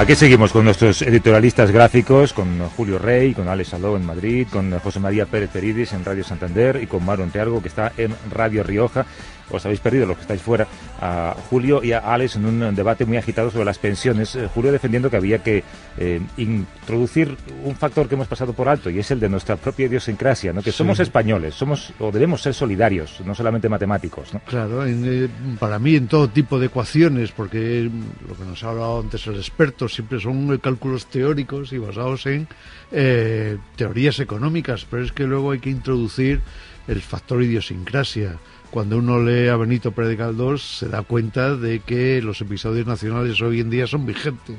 [0.00, 4.78] Aquí seguimos con nuestros editorialistas gráficos, con Julio Rey, con Alex Saló en Madrid, con
[4.78, 8.62] José María Pérez Peridis en Radio Santander y con Maro Enteargo, que está en Radio
[8.62, 9.04] Rioja
[9.50, 10.66] os habéis perdido los que estáis fuera,
[11.00, 14.34] a Julio y a Alex en un debate muy agitado sobre las pensiones.
[14.36, 15.64] Eh, Julio defendiendo que había que
[15.98, 19.86] eh, introducir un factor que hemos pasado por alto y es el de nuestra propia
[19.86, 20.62] idiosincrasia, ¿no?
[20.62, 24.32] que somos españoles, somos o debemos ser solidarios, no solamente matemáticos.
[24.34, 24.40] ¿no?
[24.40, 25.28] Claro, eh,
[25.58, 27.90] para mí en todo tipo de ecuaciones, porque
[28.28, 32.48] lo que nos ha hablado antes el experto siempre son cálculos teóricos y basados en
[33.76, 36.40] teorías económicas, pero es que luego hay que introducir
[36.88, 38.38] el factor idiosincrasia
[38.70, 43.40] cuando uno lee a Benito Pérez Galdós se da cuenta de que los episodios nacionales
[43.42, 44.56] hoy en día son vigentes.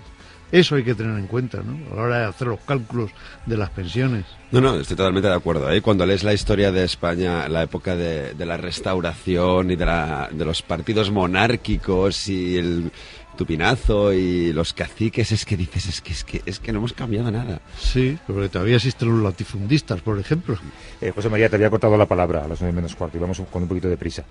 [0.51, 1.93] Eso hay que tener en cuenta, ¿no?
[1.93, 3.11] A la hora de hacer los cálculos
[3.45, 4.25] de las pensiones.
[4.51, 5.71] No, no, estoy totalmente de acuerdo.
[5.71, 5.81] ¿eh?
[5.81, 10.27] Cuando lees la historia de España, la época de, de la restauración y de, la,
[10.29, 12.91] de los partidos monárquicos y el
[13.37, 16.93] Tupinazo y los caciques, es que dices, es que, es que, es que no hemos
[16.93, 17.61] cambiado nada.
[17.79, 20.57] Sí, porque todavía existen los latifundistas, por ejemplo.
[20.99, 23.41] Eh, José María, te había cortado la palabra a las nueve menos cuarto y vamos
[23.51, 24.23] con un poquito de prisa.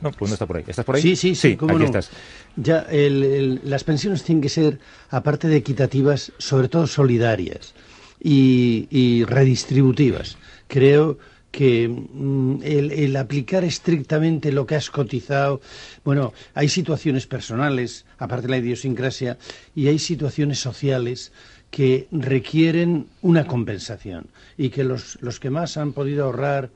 [0.00, 0.64] No, pues no está por ahí.
[0.66, 1.02] ¿Estás por ahí?
[1.02, 1.58] Sí, sí, sí.
[1.68, 2.10] aquí estás.
[2.56, 4.78] Ya, las pensiones tienen que ser,
[5.10, 7.74] aparte de equitativas, sobre todo solidarias
[8.22, 10.36] y, y redistributivas.
[10.68, 11.18] Creo
[11.56, 15.62] que mm, el, aplicar estrictamente lo que has cotizado,
[16.04, 19.38] bueno, hay situaciones personales, aparte de la idiosincrasia,
[19.74, 21.32] y hay situaciones sociales
[21.70, 24.26] que requieren una compensación
[24.58, 26.68] y que los, los que más han podido ahorrar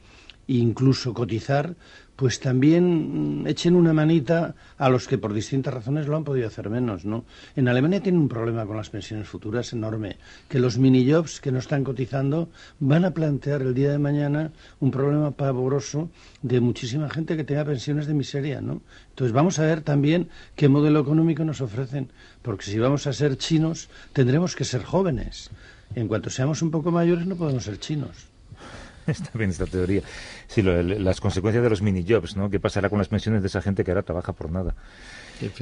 [0.48, 1.75] e incluso cotizar,
[2.20, 6.48] pues también mm, echen una manita a los que por distintas razones lo han podido
[6.48, 7.24] hacer menos, ¿no?
[7.56, 11.58] En Alemania tienen un problema con las pensiones futuras enorme, que los mini-jobs que no
[11.58, 16.11] están cotizando van a plantear el día de mañana un problema pavoroso
[16.42, 18.83] de muchísima gente que tenga pensiones de miseria, ¿no?
[19.08, 22.12] Entonces vamos a ver también qué modelo económico nos ofrecen,
[22.42, 25.48] porque si vamos a ser chinos tendremos que ser jóvenes.
[25.95, 28.30] En cuanto seamos un poco mayores no podemos ser chinos.
[29.22, 30.02] Está bien esta teoría.
[30.46, 32.50] Sí, las consecuencias de los mini-jobs, ¿no?
[32.50, 34.74] ¿Qué pasará con las pensiones de esa gente que ahora trabaja por nada?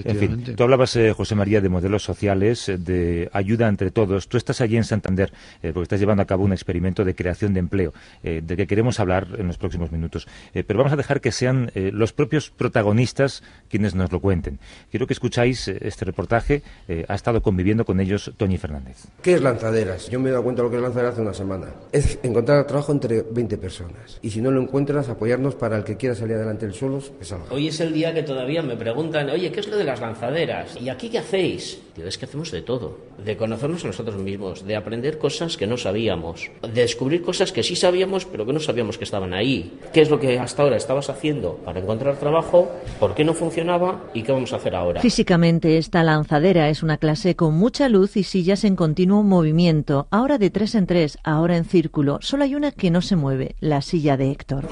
[0.05, 4.29] En fin, tú hablabas, eh, José María, de modelos sociales, eh, de ayuda entre todos.
[4.29, 7.55] Tú estás allí en Santander eh, porque estás llevando a cabo un experimento de creación
[7.55, 10.27] de empleo, de que queremos hablar en los próximos minutos.
[10.53, 14.59] pero vamos a dejar que sean los propios protagonistas quienes nos lo cuenten.
[14.91, 16.63] Quiero que escucháis este reportaje.
[17.09, 19.07] ha estado conviviendo con ellos Toñi Fernández.
[19.23, 20.09] ¿Qué es lanzaderas?
[20.11, 21.67] Yo me he dado cuenta de lo que es lanzaderas hace una semana.
[21.93, 24.19] Es encontrar trabajo entre 20 personas.
[24.23, 27.25] Y si no lo encuentras, apoyarnos para el que quiera salir adelante el solos, que
[27.25, 27.47] salga.
[27.51, 30.81] Hoy es el día que todavía me preguntan, oye, ¿qué es de las lanzaderas.
[30.81, 31.81] ¿Y aquí qué hacéis?
[32.07, 32.99] es que hacemos de todo.
[33.19, 37.63] De conocernos a nosotros mismos, de aprender cosas que no sabíamos, de descubrir cosas que
[37.63, 39.79] sí sabíamos, pero que no sabíamos que estaban ahí.
[39.93, 42.71] ¿Qué es lo que hasta ahora estabas haciendo para encontrar trabajo?
[43.01, 44.05] ¿Por qué no funcionaba?
[44.15, 45.01] ¿Y qué vamos a hacer ahora?
[45.01, 50.07] Físicamente, esta lanzadera es una clase con mucha luz y sillas en continuo movimiento.
[50.11, 52.19] Ahora de tres en tres, ahora en círculo.
[52.21, 54.69] Solo hay una que no se mueve, la silla de Héctor.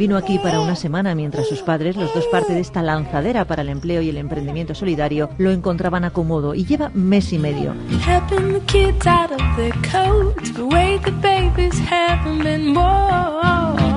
[0.00, 3.60] Vino aquí para una semana mientras sus padres, los dos parte de esta lanzadera para
[3.60, 7.74] el empleo y el emprendimiento solidario, lo encontraban acomodo y lleva mes y medio.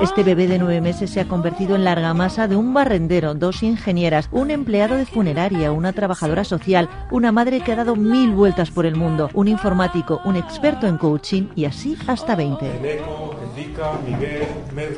[0.03, 3.63] Este bebé de nueve meses se ha convertido en larga masa de un barrendero, dos
[3.63, 8.69] ingenieras, un empleado de funeraria, una trabajadora social, una madre que ha dado mil vueltas
[8.69, 12.65] por el mundo, un informático, un experto en coaching y así hasta 20.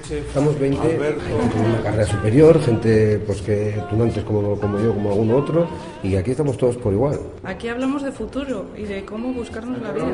[0.09, 5.31] Estamos 20, con una carrera superior, gente pues que tunantes como, como yo, como algún
[5.31, 5.67] otro,
[6.01, 7.19] y aquí estamos todos por igual.
[7.43, 10.05] Aquí hablamos de futuro y de cómo buscarnos la vida.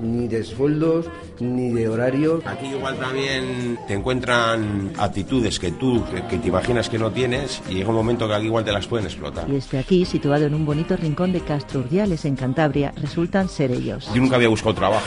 [0.00, 1.06] Ni de sueldos,
[1.40, 2.46] ni de horarios.
[2.46, 7.74] Aquí igual también te encuentran actitudes que tú, que, te imaginas que no tienes, y
[7.74, 9.48] llega un momento que aquí igual te las pueden explotar.
[9.50, 13.70] Y este aquí, situado en un bonito rincón de Castro Urdiales, en Cantabria, resultan ser
[13.70, 14.08] ellos.
[14.14, 15.04] Yo nunca había buscado trabajo,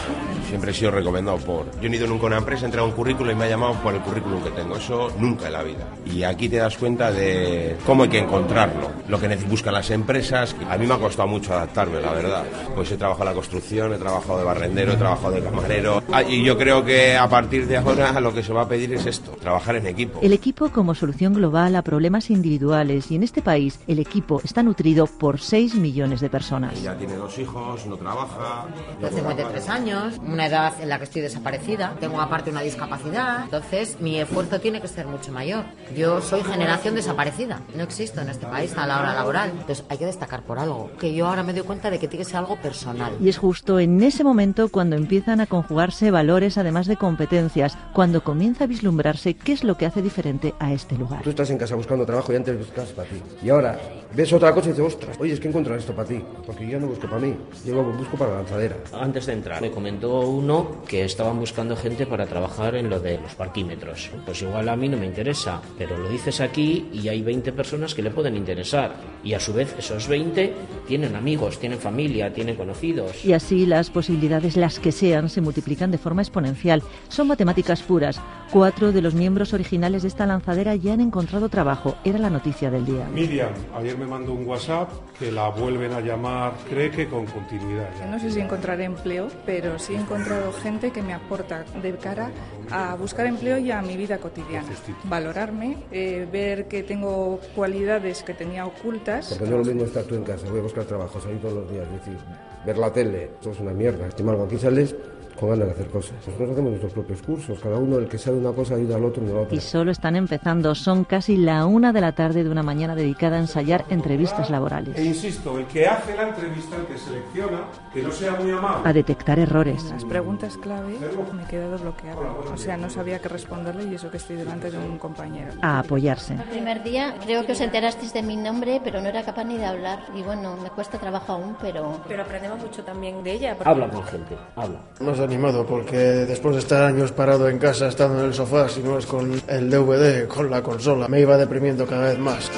[0.48, 1.66] siempre he sido recomendado por...
[1.80, 3.74] Yo he ido nunca a una empresa, he entrado un currículum y me ha llamado
[3.82, 4.76] por el currículum que tengo.
[4.76, 5.88] Eso nunca en la vida.
[6.06, 10.56] Y aquí te das cuenta de cómo hay que encontrarlo, lo que buscan las empresas.
[10.70, 12.44] A mí me ha costado mucho adaptarme, la verdad.
[12.76, 16.04] Pues he trabajado en la construcción, he trabajado de barrendero, he trabajado de camarero.
[16.12, 18.94] Ah, y yo creo que a partir de ahora lo que se va a pedir
[18.94, 20.20] es esto, trabajar en equipo.
[20.22, 23.12] El equipo como solución global a problemas individuales.
[23.12, 26.80] Y en este país el equipo está nutrido por 6 millones de personas.
[26.80, 28.68] Ella tiene dos hijos, no trabaja.
[29.00, 31.96] Tengo 53 años, una edad en la que estoy desaparecida.
[32.00, 33.44] Tengo aparte una discapacidad.
[33.44, 35.66] Entonces, mi esfuerzo tiene que ser mucho mayor.
[35.96, 37.62] Yo soy generación desaparecida.
[37.76, 39.50] No existo en este país a la hora laboral.
[39.52, 40.92] Entonces, hay que destacar por algo.
[41.00, 43.14] Que yo ahora me doy cuenta de que tiene que ser algo personal.
[43.20, 48.24] Y es justo en ese momento cuando empiezan a conjugarse valores además de competencias, cuando
[48.24, 51.24] comienza a vislumbrarse qué es lo que hace diferente a este lugar.
[51.24, 53.22] Tú estás en casa buscando trabajo y antes buscas para ti.
[53.44, 53.80] Y ahora
[54.14, 56.22] ves otra cosa y dices, ostras, oye, es que encuentro esto para ti.
[56.46, 57.36] Porque yo no busco para mí,
[57.66, 58.78] yo busco para la lanzadera.
[58.94, 63.20] Antes de entrar, me comentó uno que estaban buscando gente para trabajar en lo de
[63.20, 64.12] los parquímetros.
[64.26, 67.94] Pues igual a mí no me interesa, pero lo dices aquí y hay 20 personas
[67.94, 68.96] que le pueden interesar.
[69.24, 70.54] Y a su vez, esos 20
[70.88, 73.24] tienen amigos, tienen familia, tienen conocidos.
[73.24, 76.82] Y así las posibilidades, las que sean, se multiplican de forma exponencial.
[77.10, 78.20] Son matemáticas puras.
[78.52, 81.96] Cuatro de los miembros originales de esta lanzadera ya han encontrado trabajo.
[82.04, 83.08] Era la noticia del día.
[83.14, 87.90] Miriam, ayer me mandó un WhatsApp que la vuelven a llamar, cree que con continuidad.
[88.10, 92.32] No sé si encontraré empleo, pero sí he encontrado gente que me aporta de cara
[92.72, 94.68] a buscar empleo y a mi vida cotidiana.
[95.04, 99.30] Valorarme, eh, ver que tengo cualidades que tenía ocultas.
[99.30, 101.56] Porque no es lo mismo estar tú en casa, voy a buscar trabajo, salir todos
[101.56, 102.18] los días, decir,
[102.66, 104.08] ver la tele, eso es una mierda.
[104.08, 104.96] Estimar, aquí sales
[105.40, 106.14] con ganas de hacer cosas.
[106.26, 109.24] Nosotros hacemos nuestros propios cursos, cada uno el que sabe una cosa ayuda al otro
[109.24, 109.56] y la otra.
[109.56, 113.38] Y solo están empezando, son casi la una de la tarde de una mañana dedicada
[113.38, 114.98] a ensayar entrevistas laborales.
[114.98, 117.62] E insisto, el que hace la entrevista, el que selecciona,
[117.94, 118.90] que no sea muy amable.
[118.90, 119.84] A detectar errores.
[119.86, 120.98] Las preguntas clave
[121.34, 122.20] me he quedado bloqueado.
[122.54, 125.54] O sea, no sabía qué responderle y eso que estoy delante de un compañero.
[125.62, 126.34] A apoyarse.
[126.34, 129.58] El primer día creo que os enterasteis de mi nombre, pero no era capaz ni
[129.58, 130.00] de hablar.
[130.16, 132.02] Y bueno, me cuesta trabajo aún, pero...
[132.08, 133.56] Pero aprendemos mucho también de ella.
[133.64, 134.80] Habla con gente, habla
[135.30, 135.96] animado porque
[136.26, 139.40] después de estar años parado en casa, estando en el sofá, si no es con
[139.48, 142.50] el DVD, con la consola, me iba deprimiendo cada vez más.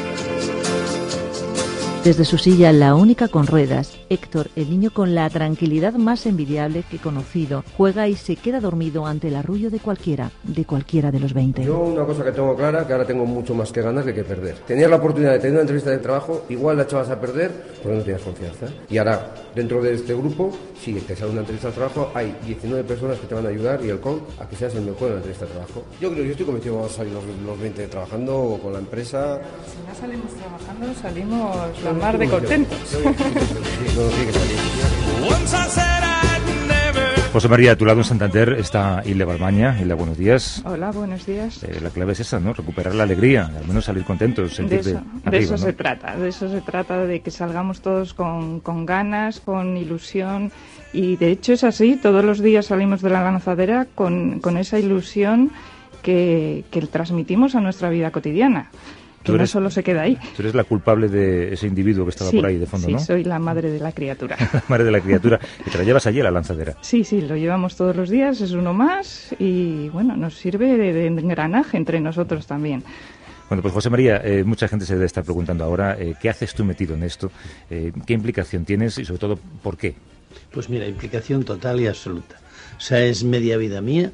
[2.03, 6.83] Desde su silla, la única con ruedas, Héctor, el niño con la tranquilidad más envidiable
[6.89, 11.12] que he conocido, juega y se queda dormido ante el arrullo de cualquiera, de cualquiera
[11.12, 11.63] de los 20.
[11.63, 14.24] Yo una cosa que tengo clara, que ahora tengo mucho más que ganar que que
[14.24, 14.56] perder.
[14.65, 17.51] Tenías la oportunidad de tener una entrevista de trabajo, igual la echabas a perder
[17.83, 18.65] porque no tenías confianza.
[18.89, 20.51] Y ahora, dentro de este grupo,
[20.83, 23.80] si te sale una entrevista de trabajo, hay 19 personas que te van a ayudar
[23.86, 25.83] y el CON a que seas el mejor en la entrevista de trabajo.
[26.01, 28.80] Yo creo, yo estoy convencido que vamos a salir los, los 20 trabajando con la
[28.80, 29.39] empresa.
[29.68, 32.80] Si no salimos trabajando, salimos la mar de contentos.
[37.34, 39.80] José María, a tu lado en Santander está Ile Balmaña.
[39.82, 40.62] Ile, buenos días.
[40.66, 41.64] Hola, buenos días.
[41.64, 42.52] Eh, la clave es esa, ¿no?
[42.52, 46.28] Recuperar la alegría, al menos salir contentos, sentirte De eso, de eso se trata, de
[46.28, 50.52] eso se trata, de que salgamos todos con, con ganas, con ilusión.
[50.92, 54.78] Y de hecho es así, todos los días salimos de la lanzadera con, con esa
[54.78, 55.52] ilusión
[56.02, 58.72] que, que transmitimos a nuestra vida cotidiana
[59.23, 60.18] que no solo se queda ahí.
[60.35, 63.00] Tú eres la culpable de ese individuo que estaba por ahí de fondo, sí, ¿no?
[63.00, 64.38] Sí, soy la madre de la criatura.
[64.53, 65.39] la madre de la criatura.
[65.65, 66.75] Y te la llevas allí a la lanzadera.
[66.81, 70.94] Sí, sí, lo llevamos todos los días, es uno más y bueno, nos sirve de,
[70.94, 72.83] de engranaje entre nosotros también.
[73.51, 76.53] Bueno, pues José María, eh, mucha gente se debe estar preguntando ahora, eh, ¿qué haces
[76.53, 77.31] tú metido en esto?
[77.69, 79.94] Eh, ¿Qué implicación tienes y sobre todo, por qué?
[80.53, 82.38] Pues mira, implicación total y absoluta.
[82.77, 84.13] O sea, es media vida mía.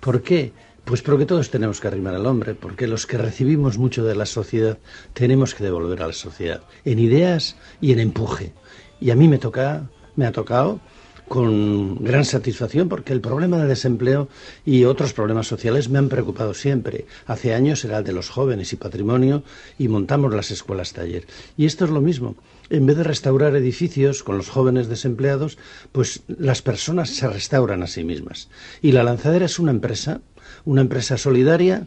[0.00, 0.52] ¿Por qué?
[0.88, 4.24] Pues porque todos tenemos que arrimar al hombre, porque los que recibimos mucho de la
[4.24, 4.78] sociedad
[5.12, 8.54] tenemos que devolver a la sociedad, en ideas y en empuje.
[8.98, 10.80] Y a mí me toca, me ha tocado
[11.28, 14.30] con gran satisfacción porque el problema de desempleo
[14.64, 17.04] y otros problemas sociales me han preocupado siempre.
[17.26, 19.42] Hace años era el de los jóvenes y patrimonio
[19.78, 21.26] y montamos las escuelas taller.
[21.58, 22.34] Y esto es lo mismo.
[22.70, 25.58] En vez de restaurar edificios con los jóvenes desempleados,
[25.92, 28.48] pues las personas se restauran a sí mismas.
[28.80, 30.22] Y la lanzadera es una empresa
[30.64, 31.86] una empresa solidaria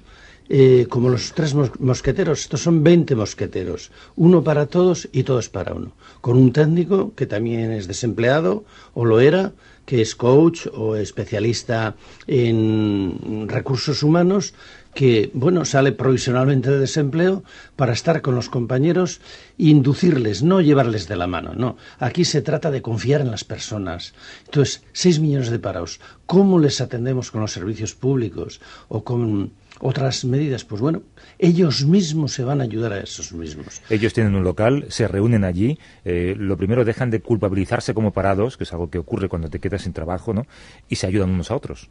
[0.53, 2.41] eh, como los tres mosqueteros.
[2.41, 5.93] Estos son 20 mosqueteros, uno para todos y todos para uno.
[6.19, 9.53] Con un técnico que también es desempleado o lo era,
[9.85, 11.95] que es coach o especialista
[12.27, 14.53] en recursos humanos,
[14.93, 17.43] que, bueno, sale provisionalmente de desempleo
[17.75, 19.21] para estar con los compañeros
[19.57, 21.77] e inducirles, no llevarles de la mano, no.
[21.99, 24.13] Aquí se trata de confiar en las personas.
[24.45, 25.99] Entonces, seis millones de parados.
[26.25, 30.65] ¿Cómo les atendemos con los servicios públicos o con otras medidas?
[30.65, 31.03] Pues bueno,
[31.39, 33.81] ellos mismos se van a ayudar a esos mismos.
[33.89, 38.57] Ellos tienen un local, se reúnen allí, eh, lo primero dejan de culpabilizarse como parados,
[38.57, 40.45] que es algo que ocurre cuando te quedas sin trabajo, ¿no?
[40.89, 41.89] Y se ayudan unos a otros.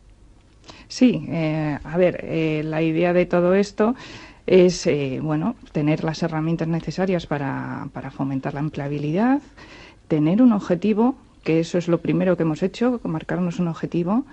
[0.91, 3.95] Sí, eh, a ver, eh, la idea de todo esto
[4.45, 9.41] es, eh, bueno, tener las herramientas necesarias para, para fomentar la empleabilidad,
[10.09, 14.25] tener un objetivo, que eso es lo primero que hemos hecho, marcarnos un objetivo,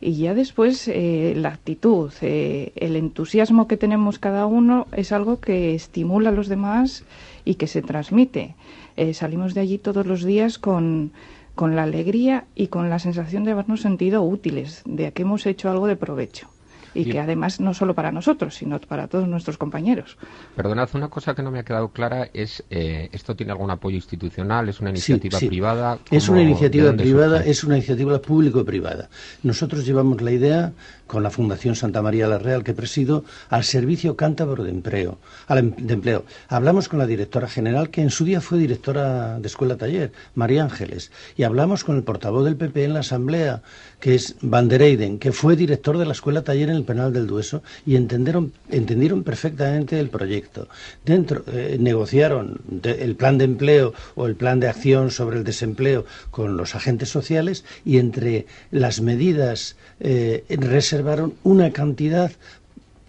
[0.00, 5.40] y ya después eh, la actitud, eh, el entusiasmo que tenemos cada uno es algo
[5.40, 7.04] que estimula a los demás
[7.44, 8.54] y que se transmite.
[8.96, 11.12] Eh, salimos de allí todos los días con,
[11.60, 15.70] con la alegría y con la sensación de habernos sentido útiles, de que hemos hecho
[15.70, 16.48] algo de provecho
[16.94, 20.16] y que además no solo para nosotros, sino para todos nuestros compañeros.
[20.56, 23.96] Perdonad, una cosa que no me ha quedado clara es, eh, ¿esto tiene algún apoyo
[23.96, 24.68] institucional?
[24.68, 25.98] ¿Es una iniciativa privada?
[26.10, 29.08] Es una iniciativa privada, es una iniciativa público-privada.
[29.42, 30.72] Nosotros llevamos la idea
[31.06, 35.18] con la Fundación Santa María la Real que presido al Servicio Cántabro de Empleo,
[35.48, 36.24] em, de Empleo.
[36.48, 40.62] Hablamos con la directora general, que en su día fue directora de Escuela Taller, María
[40.62, 43.62] Ángeles, y hablamos con el portavoz del PP en la Asamblea,
[43.98, 47.26] que es Van der Eyden, que fue director de la Escuela Taller en Penal del
[47.26, 50.68] Dueso, y entendieron, entendieron perfectamente el proyecto.
[51.04, 56.04] Dentro eh, negociaron el plan de empleo o el plan de acción sobre el desempleo
[56.30, 62.32] con los agentes sociales y entre las medidas eh, reservaron una cantidad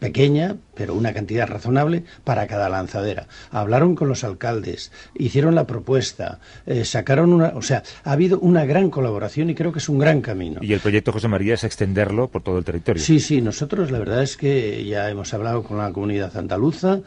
[0.01, 3.27] pequeña, pero una cantidad razonable para cada lanzadera.
[3.51, 7.49] Hablaron con los alcaldes, hicieron la propuesta, eh, sacaron una...
[7.49, 10.59] O sea, ha habido una gran colaboración y creo que es un gran camino.
[10.63, 13.01] Y el proyecto José María es extenderlo por todo el territorio.
[13.01, 17.01] Sí, sí, nosotros la verdad es que ya hemos hablado con la comunidad andaluza,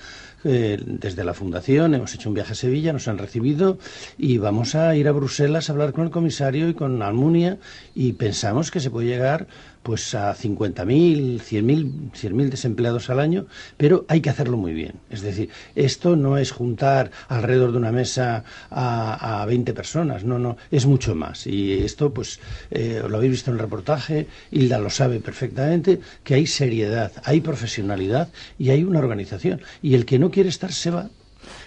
[0.47, 3.79] eh, desde la Fundación, hemos hecho un viaje a Sevilla, nos han recibido
[4.19, 7.57] y vamos a ir a Bruselas a hablar con el comisario y con Almunia
[7.95, 9.47] y pensamos que se puede llegar
[9.85, 14.95] pues a 50.000, 100.000 100 desempleados al año, pero hay que hacerlo muy bien.
[15.11, 20.39] Es decir, esto no es juntar alrededor de una mesa a, a 20 personas, no,
[20.39, 21.47] no, es mucho más.
[21.47, 26.35] Y esto, pues, eh, lo habéis visto en el reportaje, Hilda lo sabe perfectamente, que
[26.35, 29.61] hay seriedad, hay profesionalidad y hay una organización.
[29.83, 31.11] Y el que no quiere estar se va.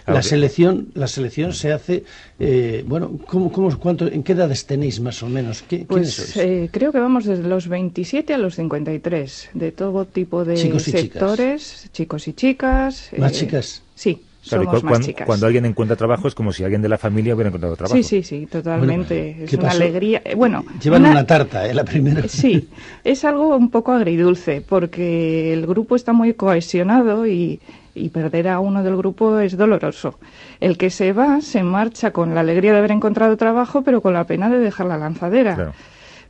[0.07, 2.05] La selección, la selección se hace,
[2.39, 5.65] eh, bueno, ¿cómo, cómo, cuánto, ¿en qué edades tenéis más o menos?
[5.87, 10.55] pues eh, creo que vamos desde los 27 a los 53, de todo tipo de
[10.79, 13.09] sectores, chicos y chicas.
[13.17, 13.83] ¿Más eh, chicas?
[13.95, 14.21] Sí.
[14.41, 15.25] somos más chicas.
[15.25, 17.97] cuando alguien encuentra trabajo es como si alguien de la familia hubiera encontrado trabajo.
[17.97, 19.43] Sí, sí, sí, totalmente.
[19.43, 20.21] es una alegría.
[20.37, 21.73] Bueno, llevan una, tarta, ¿eh?
[21.73, 22.23] La primera.
[22.29, 22.69] Sí,
[23.03, 27.59] es algo un poco agridulce porque el grupo está muy cohesionado y
[27.97, 30.19] y perder a uno del grupo es doloroso.
[30.59, 34.13] El que se va se marcha con la alegría de haber encontrado trabajo, pero con
[34.13, 35.73] la pena de dejar la lanzadera.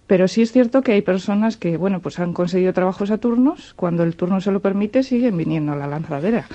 [0.07, 3.73] Pero sí es cierto que hay personas que, bueno, pues han conseguido trabajos a turnos,
[3.75, 6.45] cuando el turno se lo permite siguen viniendo a la lanzadera.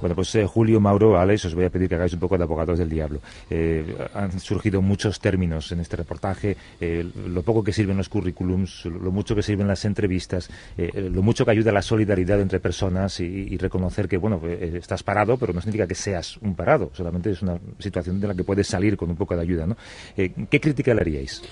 [0.00, 2.44] Bueno, pues eh, Julio, Mauro, Alex, os voy a pedir que hagáis un poco de
[2.44, 3.20] abogados del diablo.
[3.50, 8.84] Eh, han surgido muchos términos en este reportaje, eh, lo poco que sirven los currículums,
[8.84, 13.56] lo mucho que sirven las entrevistas, lo mucho que ayuda la solidaridad entre personas y,
[13.58, 17.58] reconocer que, bueno, estás parado, pero no significa que seas un parado, solamente es una
[17.78, 19.76] situación de la que puedes salir con un poco de ayuda, ¿no?
[20.16, 21.42] ¿Qué crítica le haríais?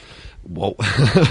[0.49, 0.77] Wow.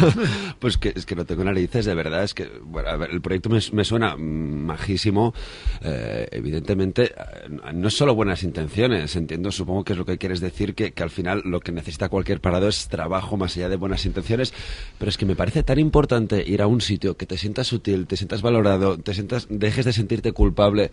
[0.60, 2.24] pues que, es que no tengo narices, de verdad.
[2.24, 5.34] Es que, bueno, a ver, el proyecto me, suena majísimo.
[5.82, 10.42] Eh, evidentemente, eh, no es solo buenas intenciones, entiendo, supongo que es lo que quieres
[10.42, 13.78] decir, que, que, al final lo que necesita cualquier parado es trabajo más allá de
[13.78, 14.54] buenas intenciones.
[14.98, 18.08] Pero es que me parece tan importante ir a un sitio que te sientas útil,
[18.08, 20.92] te sientas valorado, te sientas, dejes de sentirte culpable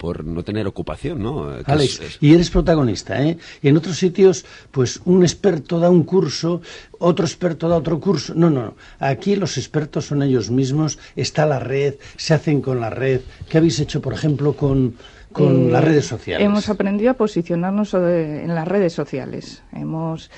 [0.00, 1.52] por no tener ocupación, ¿no?
[1.66, 3.36] Alex, y eres protagonista, ¿eh?
[3.60, 6.62] Y en otros sitios, pues un experto da un curso,
[6.98, 8.32] otro experto da otro curso.
[8.34, 8.74] No, no, no.
[8.98, 13.20] Aquí los expertos son ellos mismos, está la red, se hacen con la red.
[13.50, 14.94] ¿Qué habéis hecho, por ejemplo, con,
[15.32, 16.46] con eh, las redes sociales?
[16.46, 19.62] Hemos aprendido a posicionarnos en las redes sociales.
[19.70, 20.30] Hemos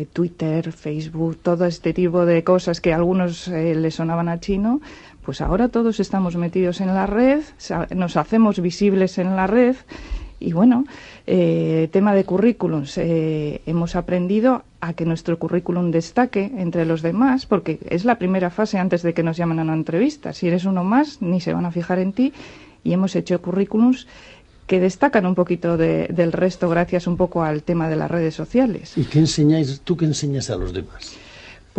[0.00, 4.40] eh, Twitter, Facebook, todo este tipo de cosas que a algunos eh, les sonaban a
[4.40, 4.80] chino,
[5.30, 7.44] pues ahora todos estamos metidos en la red,
[7.94, 9.76] nos hacemos visibles en la red
[10.40, 10.86] y bueno,
[11.24, 17.46] eh, tema de currículums, eh, hemos aprendido a que nuestro currículum destaque entre los demás,
[17.46, 20.32] porque es la primera fase antes de que nos llamen a una entrevista.
[20.32, 22.32] Si eres uno más, ni se van a fijar en ti.
[22.82, 24.08] Y hemos hecho currículums
[24.66, 28.98] que destacan un poquito del resto gracias un poco al tema de las redes sociales.
[28.98, 31.16] ¿Y qué enseñáis, tú qué enseñas a los demás?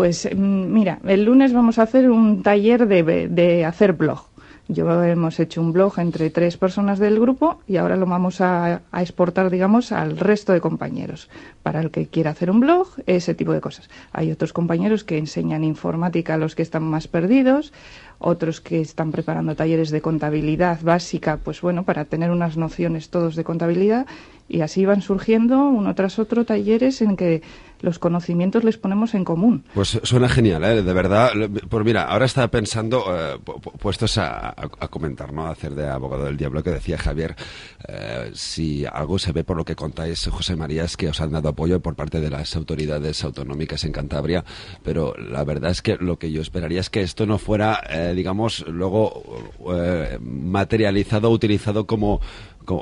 [0.01, 4.25] Pues mm, mira, el lunes vamos a hacer un taller de, de hacer blog.
[4.67, 8.81] Yo hemos hecho un blog entre tres personas del grupo y ahora lo vamos a,
[8.91, 11.29] a, exportar, digamos, al resto de compañeros.
[11.61, 13.91] Para el que quiera hacer un blog, ese tipo de cosas.
[14.11, 17.71] Hay otros compañeros que enseñan informática a los que están más perdidos,
[18.17, 23.35] otros que están preparando talleres de contabilidad básica, pues bueno, para tener unas nociones todos
[23.35, 24.07] de contabilidad
[24.51, 27.41] y así van surgiendo uno tras otro talleres en que
[27.81, 29.63] los conocimientos les ponemos en común.
[29.73, 30.81] Pues suena genial, ¿eh?
[30.81, 31.31] de verdad.
[31.69, 33.39] Pues mira, ahora estaba pensando, eh,
[33.79, 34.55] puestos a,
[34.89, 35.47] comentar, ¿no?
[35.47, 37.35] A hacer de abogado del diablo, que decía Javier,
[37.87, 41.31] eh, si algo se ve por lo que contáis, José María, es que os han
[41.31, 44.43] dado apoyo por parte de las autoridades autonómicas en Cantabria,
[44.83, 47.81] pero la verdad es que lo que yo esperaría es que esto no fuera,
[48.15, 49.23] digamos, luego
[50.21, 52.21] materializado, utilizado como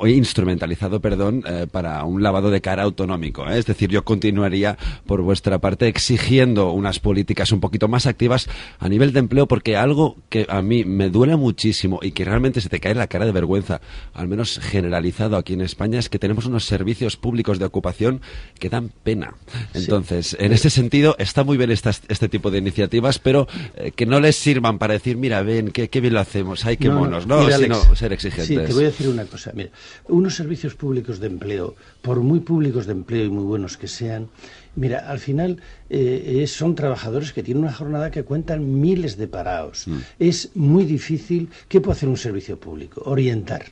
[0.06, 3.48] instrumentalizado, perdón, eh, para un lavado de cara autonómico.
[3.48, 3.58] ¿eh?
[3.58, 8.88] Es decir, yo continuaría por vuestra parte exigiendo unas políticas un poquito más activas a
[8.88, 12.68] nivel de empleo, porque algo que a mí me duele muchísimo y que realmente se
[12.68, 13.80] te cae la cara de vergüenza,
[14.14, 18.20] al menos generalizado aquí en España, es que tenemos unos servicios públicos de ocupación
[18.58, 19.34] que dan pena.
[19.74, 24.20] Entonces, en ese sentido, está muy bien este tipo de iniciativas, pero eh, que no
[24.20, 27.96] les sirvan para decir, mira, ven, qué, bien lo hacemos, hay que monos, no, sino
[27.96, 28.46] ser exigentes.
[28.46, 29.52] Sí, te voy a decir una cosa.
[29.54, 29.70] Mira,
[30.08, 34.28] unos servicios públicos de empleo, por muy públicos de empleo y muy buenos que sean,
[34.76, 39.86] mira, al final eh, son trabajadores que tienen una jornada que cuentan miles de parados.
[39.86, 39.98] Mm.
[40.18, 41.48] Es muy difícil.
[41.68, 43.02] ¿Qué puede hacer un servicio público?
[43.04, 43.66] Orientar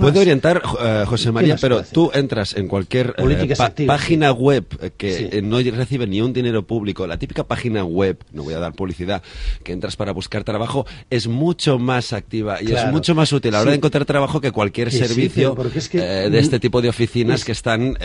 [0.00, 3.54] Puede orientar, eh, José María, pero tú entras en cualquier eh,
[3.86, 4.64] página web
[4.96, 8.58] que eh, no recibe ni un dinero público, la típica página web, no voy a
[8.58, 9.22] dar publicidad,
[9.64, 13.58] que entras para buscar trabajo, es mucho más activa y es mucho más útil a
[13.58, 15.54] la hora de encontrar trabajo que cualquier servicio
[15.92, 17.98] de este tipo de oficinas que están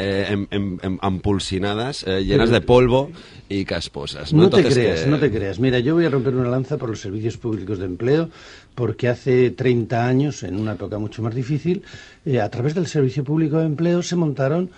[1.02, 3.12] ampulsinadas, llenas de polvo
[3.50, 4.34] y casposas.
[4.34, 5.60] No, te creas, no te creas.
[5.60, 8.30] Mira, yo voy a romper una lanza por los servicios públicos de empleo
[8.76, 11.84] porque hace 30 años, en una época mucho más difícil,
[12.26, 14.70] eh, a través del Servicio Público de Empleo se montaron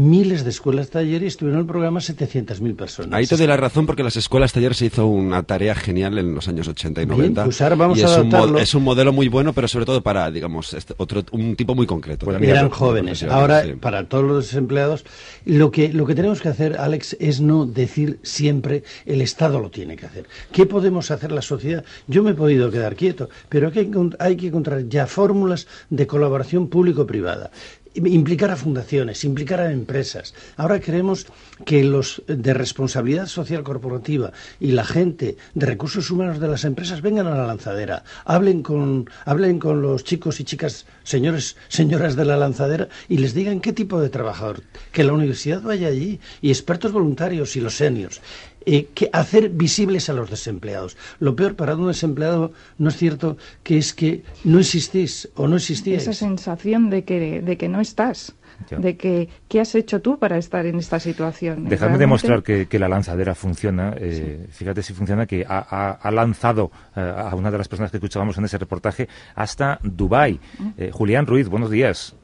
[0.00, 3.12] miles de escuelas taller y estuvieron en el programa 700.000 personas.
[3.12, 6.34] Ahí te doy la razón porque las escuelas taller se hizo una tarea genial en
[6.34, 7.44] los años 80 y 90.
[7.44, 10.02] pues ahora vamos y a es, un es un modelo muy bueno, pero sobre todo
[10.02, 12.24] para, digamos, este otro, un tipo muy concreto.
[12.24, 13.22] Pues eran jóvenes.
[13.24, 15.04] Ahora, para todos los desempleados,
[15.44, 19.70] lo que, lo que tenemos que hacer, Alex, es no decir siempre el Estado lo
[19.70, 20.26] tiene que hacer.
[20.50, 21.84] ¿Qué podemos hacer la sociedad?
[22.06, 26.06] Yo me he podido quedar quieto, pero hay que, hay que encontrar ya fórmulas de
[26.06, 27.50] colaboración público-privada
[27.94, 30.34] implicar a fundaciones, implicar a empresas.
[30.56, 31.26] Ahora queremos
[31.64, 37.02] que los de responsabilidad social corporativa y la gente de recursos humanos de las empresas
[37.02, 42.24] vengan a la lanzadera, hablen con, hablen con los chicos y chicas, señores, señoras de
[42.24, 46.50] la lanzadera y les digan qué tipo de trabajador, que la universidad vaya allí y
[46.50, 48.20] expertos voluntarios y los seniors.
[48.66, 50.96] Eh, que hacer visibles a los desempleados.
[51.18, 55.56] Lo peor para un desempleado no es cierto que es que no existís o no
[55.56, 56.02] existíais.
[56.02, 58.36] Esa sensación de que, de que no estás.
[58.68, 61.66] de que qué has hecho tú para estar en esta situación.
[61.66, 63.94] Déjame demostrar que, la lanzadera funciona.
[63.96, 68.36] Eh, fíjate si funciona que ha, lanzado eh, a una de las personas que escuchábamos
[68.36, 70.38] en ese reportaje hasta Dubái.
[70.58, 70.90] Mm.
[70.92, 72.14] Julián Ruiz, buenos días.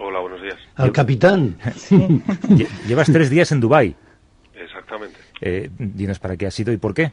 [0.00, 0.56] Hola, buenos días.
[0.76, 1.58] Al capitán.
[2.88, 3.94] Llevas tres días en Dubái.
[4.54, 5.31] Exactamente.
[5.42, 7.12] Eh, dinos para qué ha sido y por qué.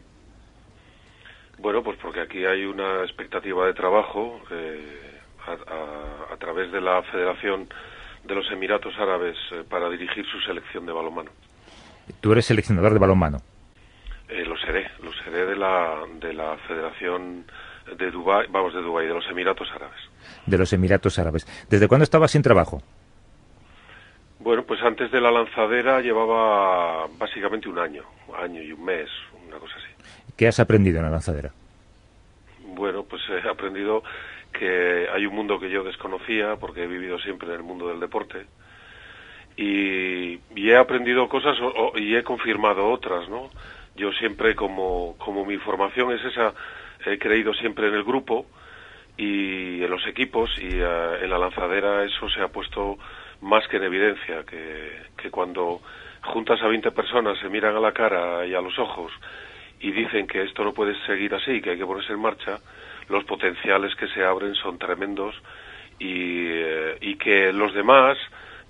[1.57, 7.67] Bueno, pues porque aquí hay una expectativa de trabajo eh, a, través de la Federación
[8.23, 11.31] de los Emiratos Árabes eh, para dirigir su selección de balonmano.
[12.21, 13.39] ¿Tú eres seleccionador de balonmano?
[14.29, 17.45] Eh, lo seré, lo seré de la, de la Federación
[17.97, 19.99] de Dubái, vamos, de Dubái, de los Emiratos Árabes.
[20.45, 21.45] De los Emiratos Árabes.
[21.69, 22.81] ¿Desde cuándo estabas sin trabajo?
[24.39, 28.03] Bueno, pues antes de la lanzadera llevaba básicamente un año,
[28.37, 29.09] año y un mes,
[29.47, 30.33] una cosa así.
[30.37, 31.51] ¿Qué has aprendido en la lanzadera?
[32.63, 34.03] Bueno, pues he aprendido
[34.53, 37.99] que hay un mundo que yo desconocía porque he vivido siempre en el mundo del
[37.99, 38.45] deporte
[39.59, 41.57] y, he aprendido cosas
[41.95, 43.49] y he confirmado otras, ¿no?
[43.95, 46.53] Yo siempre, como, como mi formación es esa,
[47.05, 48.45] he creído siempre en el grupo
[49.17, 52.97] y en los equipos y eh, en la lanzadera eso se ha puesto
[53.41, 55.81] más que en evidencia, que, cuando
[56.23, 59.11] juntas a 20 personas se miran a la cara y a los ojos
[59.79, 62.57] y dicen que esto no puede seguir así, que hay que ponerse en marcha,
[63.07, 65.35] los potenciales que se abren son tremendos
[65.99, 68.17] y, eh, y que los demás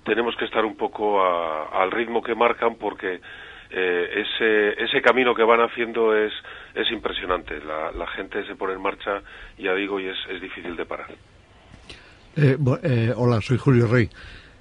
[0.04, 3.20] tenemos que estar un poco al ritmo que marcan porque
[3.70, 6.32] eh, ese, ese camino que van haciendo es,
[6.74, 7.60] es impresionante.
[7.60, 9.22] La, gente se pone en marcha,
[9.58, 11.08] ya digo, y es, es difícil de parar.
[12.36, 14.08] Eh, hola, soy Julio Rey.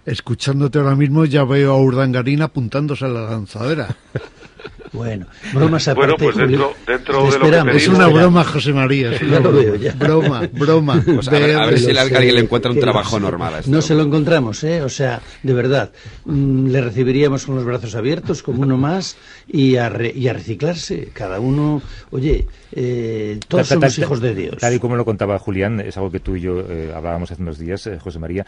[0.09, 3.95] Escuchándote ahora mismo ya veo a Urdangarín apuntándose a la lanzadera.
[4.91, 6.15] Bueno, bromas aparte.
[6.15, 9.11] Bueno, pues dentro, dentro de lo que Es una broma, José María.
[9.21, 9.93] lo veo, ya.
[9.93, 11.03] Broma, broma.
[11.19, 13.63] Pues a, ver, si alguien le encuentra un trabajo normal.
[13.67, 14.81] no se lo encontramos, ¿eh?
[14.81, 15.91] O sea, de verdad,
[16.25, 19.17] mm, le recibiríamos con los brazos abiertos, como uno más,
[19.47, 21.09] y a, y a reciclarse.
[21.13, 24.57] Cada uno, oye, eh, todos somos hijos de Dios.
[24.57, 27.41] Tal y como lo contaba Julián, es algo que tú y yo eh, hablábamos hace
[27.41, 28.45] unos días, eh, José María.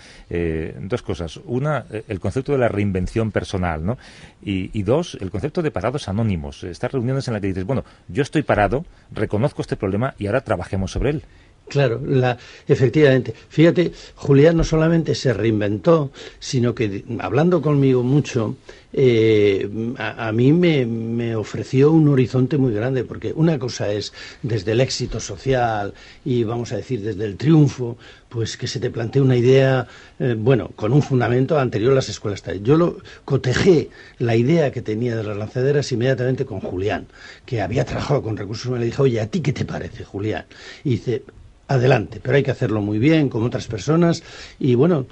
[0.79, 1.39] dos cosas.
[1.45, 3.97] Una, el concepto de la reinvención personal, ¿no?
[4.43, 6.63] Y, dos, el concepto de parados anónimos.
[6.63, 10.41] Estas reuniones en las que dices, bueno, yo estoy parado, reconozco este problema y ahora
[10.41, 11.23] trabajemos sobre él.
[11.67, 13.33] Claro, la, efectivamente.
[13.47, 18.57] Fíjate, Julián no solamente se reinventó, sino que hablando conmigo mucho,
[18.91, 24.11] eh, a, mí me, ofreció un horizonte muy grande, porque una cosa es
[24.43, 25.93] desde el éxito social
[26.25, 27.97] y vamos a decir desde el triunfo,
[28.27, 29.87] pues que se te plantee una idea,
[30.19, 32.43] eh, bueno, con un fundamento anterior a las escuelas.
[32.63, 37.07] Yo lo cotejé la idea que tenía de las lanzaderas inmediatamente con Julián,
[37.45, 38.81] que había trabajado con recursos humanos.
[38.81, 40.45] Le dije, oye, ¿a ti qué te parece, Julián?
[40.83, 41.23] Y dice,
[41.73, 44.23] adelante, pero hay que hacerlo muy bien, con otras personas.
[44.59, 45.05] Y bueno,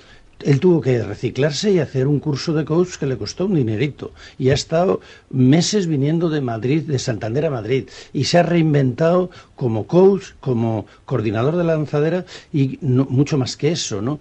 [0.44, 4.12] él tuvo que reciclarse y hacer un curso de coach que le costó un dinerito.
[4.38, 7.90] Y ha estado meses viniendo de Madrid, de Santander a Madrid.
[8.14, 13.72] Y se ha reinventado como coach, como coordinador de la lanzadera y mucho más que
[13.72, 14.20] eso, ¿no?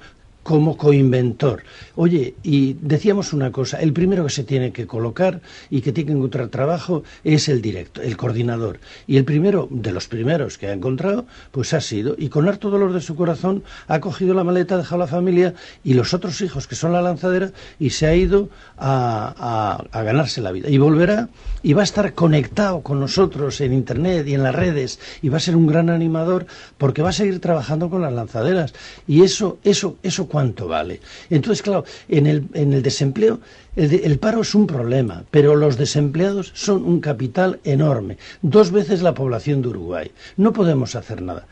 [0.49, 1.63] Como coinventor.
[1.95, 6.07] Oye, y decíamos una cosa, el primero que se tiene que colocar y que tiene
[6.09, 8.81] que encontrar trabajo es el directo, el coordinador.
[9.07, 12.71] Y el primero, de los primeros que ha encontrado, pues ha sido, y con harto
[12.71, 15.53] dolor de su corazón, ha cogido la maleta, ha dejado la familia
[15.85, 20.41] y los otros hijos que son la lanzadera y se ha ido a, a ganarse
[20.41, 20.71] la vida.
[20.71, 21.29] Y volverá
[21.63, 25.37] y va a estar conectado con nosotros en Internet y en las redes y va
[25.37, 26.47] a ser un gran animador
[26.79, 28.73] porque va a seguir trabajando con las lanzaderas.
[29.07, 31.01] Y eso, eso, eso cuánto vale.
[31.31, 33.41] Entonces, claro, en el, en el desempleo,
[33.75, 39.03] el, el, paro es un problema, pero los desempleados son un capital enorme, dos veces
[39.03, 40.13] la población de Uruguay.
[40.37, 41.49] No podemos hacer nada.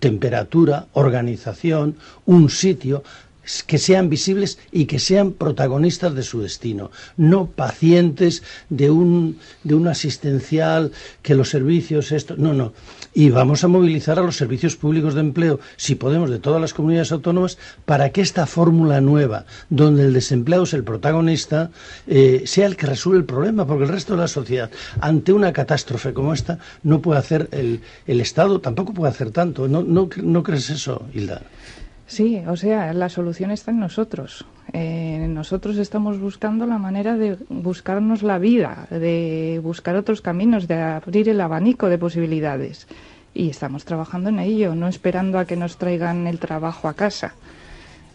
[0.00, 3.02] Temperatura, organización, un sitio,
[3.66, 9.74] que sean visibles y que sean protagonistas de su destino, no pacientes de un, de
[9.74, 12.72] un asistencial, que los servicios, esto, no, no.
[13.12, 16.74] Y vamos a movilizar a los servicios públicos de empleo, si podemos, de todas las
[16.74, 21.70] comunidades autónomas, para que esta fórmula nueva, donde el desempleado es el protagonista,
[22.06, 24.70] eh, sea el que resuelve el problema, porque el resto de la sociedad,
[25.00, 29.66] ante una catástrofe como esta, no puede hacer el, el Estado, tampoco puede hacer tanto.
[29.66, 31.42] ¿No, no, no crees eso, Hilda?
[32.10, 34.44] Sí, o sea, la solución está en nosotros.
[34.72, 40.74] Eh, nosotros estamos buscando la manera de buscarnos la vida, de buscar otros caminos, de
[40.74, 42.88] abrir el abanico de posibilidades.
[43.32, 47.34] Y estamos trabajando en ello, no esperando a que nos traigan el trabajo a casa.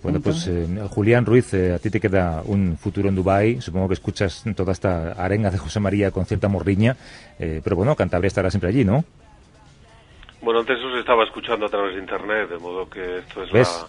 [0.04, 3.62] Bueno, pues eh, Julián Ruiz, eh, a ti te queda un futuro en Dubái.
[3.62, 6.98] Supongo que escuchas toda esta arenga de José María con cierta morriña,
[7.38, 9.06] pero bueno, Cantabria estará siempre allí, ¿no?
[10.46, 13.88] Bueno, antes os estaba escuchando a través de internet, de modo que esto es la...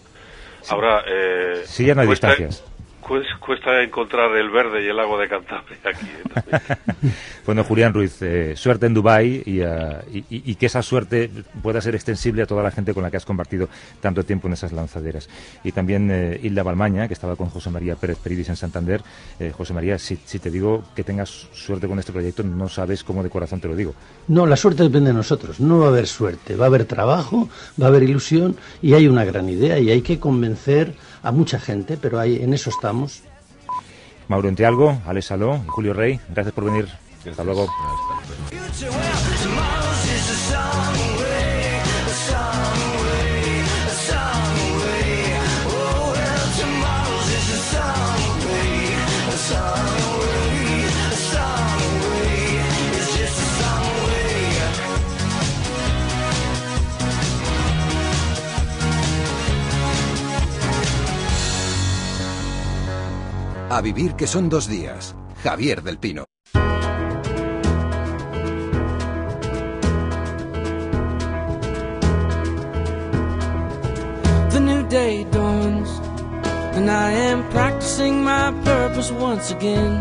[0.71, 2.65] Ahora, eh, sí, ya no hay distancias
[3.07, 6.07] cuesta encontrar el verde y el lago de Cantabria aquí.
[6.07, 7.11] ¿eh?
[7.47, 11.31] bueno, Julián Ruiz, eh, suerte en Dubái eh, y, que esa suerte
[11.63, 13.69] pueda ser extensible a toda la gente con la que has compartido
[14.01, 15.29] tanto tiempo en esas lanzaderas.
[15.63, 19.03] Y también Hilda Balmaña, que estaba con José María Pérez Peridis en Santander.
[19.57, 23.31] José María, si, te digo que tengas suerte con este proyecto, no sabes cómo de
[23.31, 23.95] corazón te lo digo.
[24.29, 25.61] No, la suerte depende de nosotros.
[25.61, 27.49] No va a haber suerte, va a haber trabajo,
[27.81, 31.59] va a haber ilusión y hay una gran idea y hay que convencer a mucha
[31.59, 33.23] gente, pero ahí, en eso estamos.
[34.29, 36.89] Mauro Entialgo, Alex Saló y Julio Rey, gracias por venir.
[37.29, 37.67] Hasta luego.
[63.69, 65.17] A vivir que son dos días.
[65.43, 66.25] Javier del Pino.
[74.51, 75.91] The new day dawns,
[76.77, 80.01] and I am practicing my purpose once again.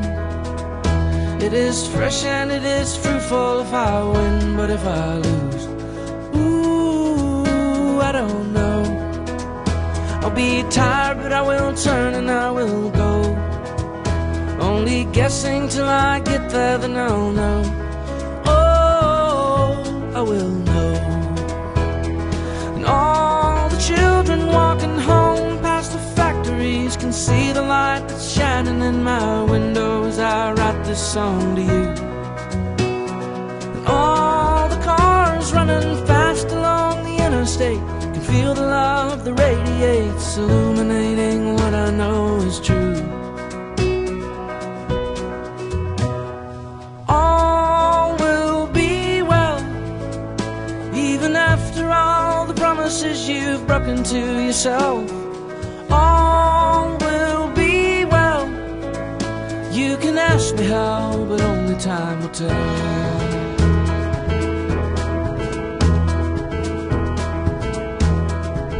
[1.42, 5.68] It is fresh and it is fruitful if I win, but if I lose,
[6.38, 8.84] ooh, I don't know.
[10.22, 13.55] I'll be tired, but I will turn and I will go.
[14.76, 17.62] Only guessing till I get there, then I'll know.
[18.46, 20.94] Oh, I will know.
[22.76, 28.82] And all the children walking home past the factories can see the light that's shining
[28.82, 31.86] in my window as I write this song to you.
[33.76, 37.80] And all the cars running fast along the interstate
[38.14, 42.95] can feel the love that radiates, illuminating what I know is true.
[52.86, 53.26] Promises.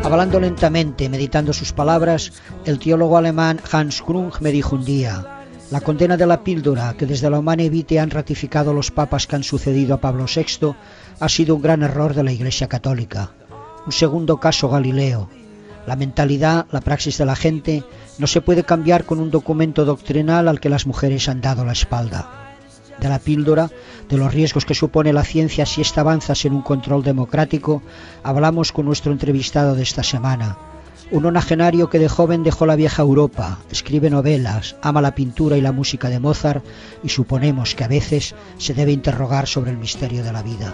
[0.04, 2.32] Hablando lentamente, meditando sus palabras,
[2.66, 7.08] el teólogo alemán Hans Krung me dijo un día, la condena de la píldora que
[7.08, 10.76] desde la humana evite han ratificado los papas que han sucedido a Pablo VI
[11.20, 13.32] ha sido un gran error de la Iglesia Católica.
[13.86, 15.30] Un segundo caso Galileo.
[15.86, 17.84] La mentalidad, la praxis de la gente
[18.18, 21.74] no se puede cambiar con un documento doctrinal al que las mujeres han dado la
[21.74, 22.58] espalda.
[23.00, 23.70] De la píldora,
[24.10, 27.84] de los riesgos que supone la ciencia si esta avanza sin un control democrático,
[28.24, 30.58] hablamos con nuestro entrevistado de esta semana,
[31.12, 35.62] un onagenario que de joven dejó la vieja Europa, escribe novelas, ama la pintura y
[35.62, 36.66] la música de Mozart
[37.04, 40.74] y suponemos que a veces se debe interrogar sobre el misterio de la vida.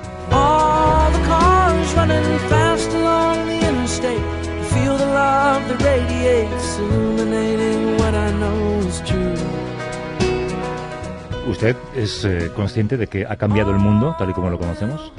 [11.48, 15.12] ¿Usted es eh, consciente de que ha cambiado el mundo tal y como lo conocemos?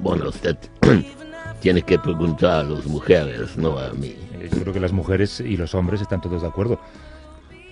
[0.00, 0.56] Bueno, usted
[1.60, 4.16] tiene que preguntar a las mujeres, no a mí.
[4.32, 6.80] Eh, yo creo que las mujeres y los hombres están todos de acuerdo.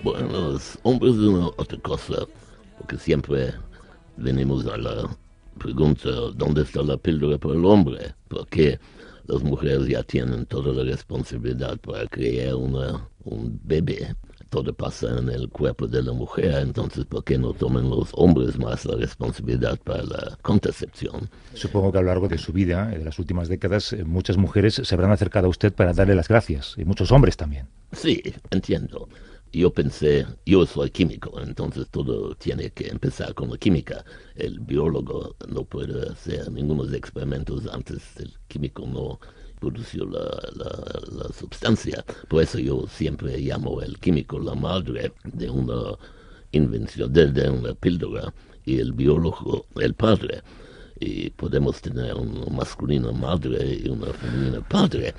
[0.05, 2.27] Bueno, los hombres es una otra cosa,
[2.79, 3.55] porque siempre
[4.17, 5.09] venimos a la
[5.59, 8.15] pregunta, ¿dónde está la píldora para el hombre?
[8.29, 8.79] Porque
[9.33, 14.15] las mujeres ya tienen toda la responsabilidad para crear una, un bebé
[14.53, 18.59] todo pasa en el cuerpo de la mujer, entonces ¿por qué no toman los hombres
[18.59, 21.31] más la responsabilidad para la contracepción?
[21.55, 24.75] Supongo que a lo largo de su vida, de las últimas décadas, eh, muchas mujeres
[24.75, 27.67] se habrán acercado a usted para darle las gracias, y muchos hombres también.
[27.93, 29.09] Sí, entiendo.
[29.55, 34.03] Yo pensé, yo soy químico, entonces todo tiene que empezar con la química.
[34.35, 39.21] El biólogo no puede hacer ningunos experimentos antes, el químico no
[39.61, 42.03] produjo la, la, sustancia.
[42.31, 45.99] Por eso yo siempre llamo el químico la madre de una
[46.53, 48.33] invención, de una píldora,
[48.65, 50.43] y el biólogo el padre
[51.03, 55.15] y podemos tener una masculina madre y una femenina padre.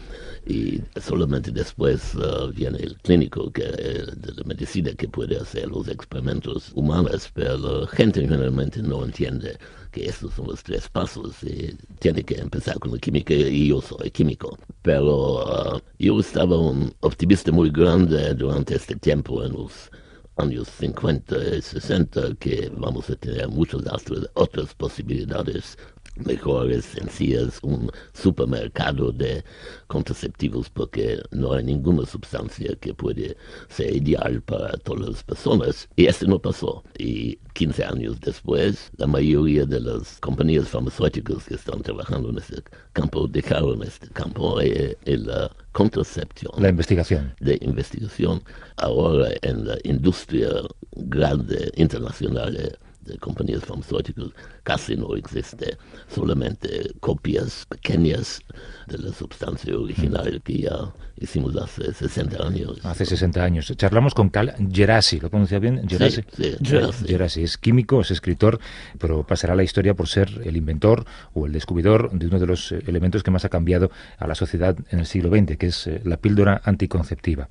[0.45, 5.87] Y solamente después uh, viene el clínico que de la medicina que puede hacer los
[5.87, 9.57] experimentos humanos pero gente generalmente no entiende
[9.91, 13.81] que estos son los tres pasos y tiene que empezar con la química y yo
[13.81, 14.57] soy químico.
[14.81, 19.89] Pero uh, yo estaba un optimista muy grande durante este tiempo en los
[20.37, 23.81] años 50 y 60 que vamos a tener muchas
[24.33, 25.77] otras posibilidades
[26.15, 29.43] mejores, sencillas, un supermercado de
[29.87, 33.35] contraceptivos porque no hay ninguna sustancia que puede
[33.69, 35.89] ser ideal para todas las personas.
[35.95, 36.83] Y esto no pasó.
[36.97, 42.63] Y 15 años después, la mayoría de las compañías farmacéuticas que están trabajando en este
[42.93, 46.53] campo dejaron este campo y, eh, la contracepción.
[46.57, 47.35] La investigación.
[47.39, 48.41] De investigación.
[48.77, 50.49] Ahora en la industria
[50.91, 54.29] grande internacional eh, de compañías farmacéuticas
[54.63, 58.41] casi no existe, solamente copias pequeñas
[58.87, 62.79] de la sustancia original que ya hicimos hace 60 años.
[62.83, 63.73] Hace 60 años.
[63.75, 65.87] Charlamos con Cal Gerasi, ¿lo pronuncia bien?
[65.87, 66.23] Gerasi.
[66.35, 67.43] Sí, sí, Gerasi.
[67.43, 68.59] Es químico, es escritor,
[68.99, 72.71] pero pasará la historia por ser el inventor o el descubridor de uno de los
[72.71, 76.01] elementos que más ha cambiado a la sociedad en el siglo XX, que es eh,
[76.03, 77.49] la píldora anticonceptiva.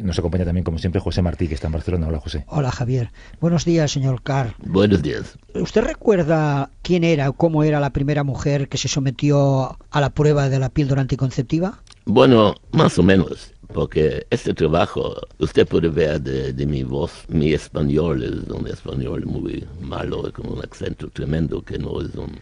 [0.00, 2.08] Nos acompaña también, como siempre, José Martí, que está en Barcelona.
[2.08, 2.44] Hola, José.
[2.48, 3.10] Hola, Javier.
[3.40, 4.54] Buenos días, señor Carr.
[4.64, 5.38] Buenos días.
[5.54, 10.10] ¿Usted recuerda quién era o cómo era la primera mujer que se sometió a la
[10.10, 11.82] prueba de la píldora anticonceptiva?
[12.06, 18.22] Bueno, más o menos, porque este trabajo, usted puede ver de, mi voz, mi español
[18.22, 22.40] es un español muy malo, con un acento tremendo que no es un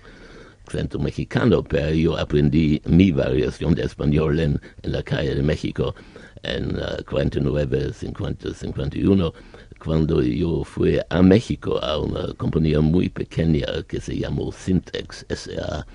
[0.68, 5.94] acento mexicano, pero yo aprendí mi variación de español en, en la calle de México
[6.42, 9.32] en 49, 50, 51,
[9.82, 15.86] cuando yo fui a México a una compañía muy pequeña que se llamó Syntex S.A.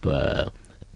[0.00, 0.52] para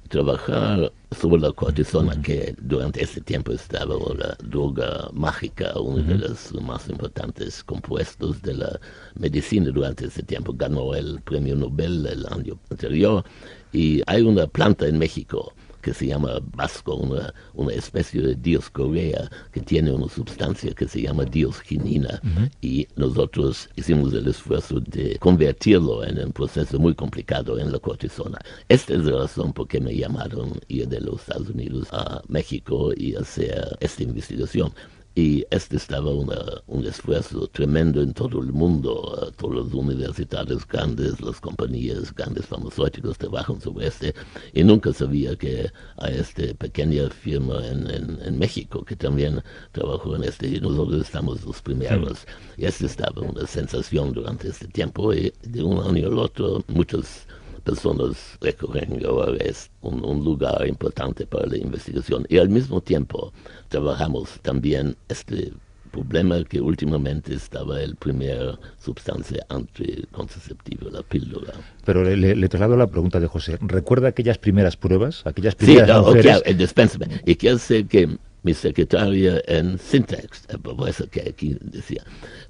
[0.09, 6.53] trabajar sobre la cortisona, que durante ese tiempo estaba la droga mágica, uno de los
[6.63, 8.81] más importantes compuestos de la
[9.15, 10.53] medicina durante ese tiempo.
[10.55, 13.25] Ganó el premio Nobel el año anterior
[13.73, 18.71] y hay una planta en México que se llama vasco, una, una especie de dios
[18.71, 22.21] corea que tiene una sustancia que se llama diosginina
[22.61, 28.39] y nosotros hicimos el esfuerzo de convertirlo en un proceso muy complicado en la cortisona.
[28.69, 32.93] Esta es la razón por qué me llamaron ir de los Estados Unidos a México
[32.97, 34.73] y hacer esta investigación.
[35.19, 39.33] Y este estaba un esfuerzo tremendo en todo el mundo.
[39.37, 44.15] Todas las universidades grandes, las compañías grandes farmacéuticas trabajan sobre este.
[44.53, 50.47] Y nunca sabía que hay esta pequeña firma en, México que también trabajó en este.
[50.47, 52.25] Y nosotros estamos los primeros.
[52.57, 55.13] Y este estaba una sensación durante este tiempo.
[55.13, 57.27] Y de un año al otro, muchos
[57.65, 63.33] personas recurren ahora es un, un, lugar importante para la investigación y al mismo tiempo
[63.69, 65.53] trabajamos también este
[65.89, 71.55] problema que últimamente estaba el primer sustancia anticonceptiva, la píldora.
[71.85, 73.59] Pero le, le, traslado la pregunta de José.
[73.61, 75.23] ¿Recuerda aquellas primeras pruebas?
[75.27, 76.37] Aquellas primeras sí, mujeres...
[76.39, 82.03] okay, Y quiero decir que mi secretaria en Syntax, el profesor que aquí decía,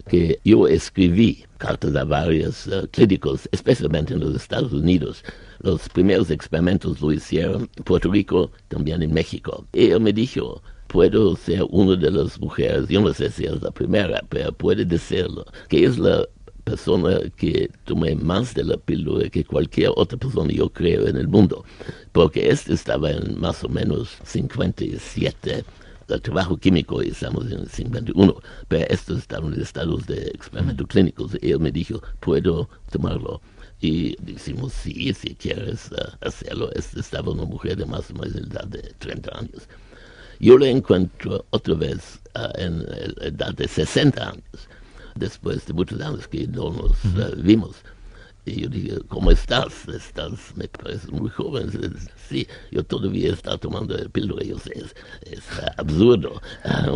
[0.09, 5.25] que yo escribí cartas a varios uh, clínicos, especialmente en los Estados Unidos.
[5.61, 9.67] Los primeros experimentos lo hicieron en Puerto Rico, también en México.
[9.73, 13.63] Y él me dijo, puedo ser una de las mujeres, yo no sé si es
[13.63, 16.27] la primera, pero puede decirlo, que es la
[16.65, 21.29] persona que tomé más de la píldora que cualquier otra persona, yo creo, en el
[21.29, 21.65] mundo.
[22.13, 25.65] Porque este estaba en más o menos 57
[26.09, 28.35] el trabajo químico estamos en 51,
[28.69, 31.37] pero estos estaban en estados de experimento clínicos.
[31.43, 33.43] Y él me dijo, ¿puedo tomarlo?
[33.81, 36.71] Y decimos, sí, si quieres uh, hacerlo.
[36.75, 39.69] Este estaba una mujer de más o menos edad de 30 años.
[40.41, 44.69] Yo le encuentro otra vez uh, en la edad de 60 años,
[45.17, 47.77] después de muchos años que no nos uh, vimos.
[48.45, 49.87] Y yo dije, ¿cómo estás?
[49.89, 51.71] Estás, me parece muy joven.
[52.29, 55.43] Sí, yo todavía estaba tomando el píldora, yo sé, es, es
[55.77, 56.41] absurdo.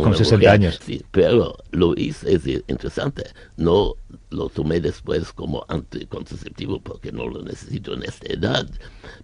[0.01, 0.79] Con 60 años.
[0.83, 3.25] Sí, pero lo hice, es interesante.
[3.57, 3.95] No
[4.31, 8.67] lo tomé después como anticonceptivo porque no lo necesito en esta edad,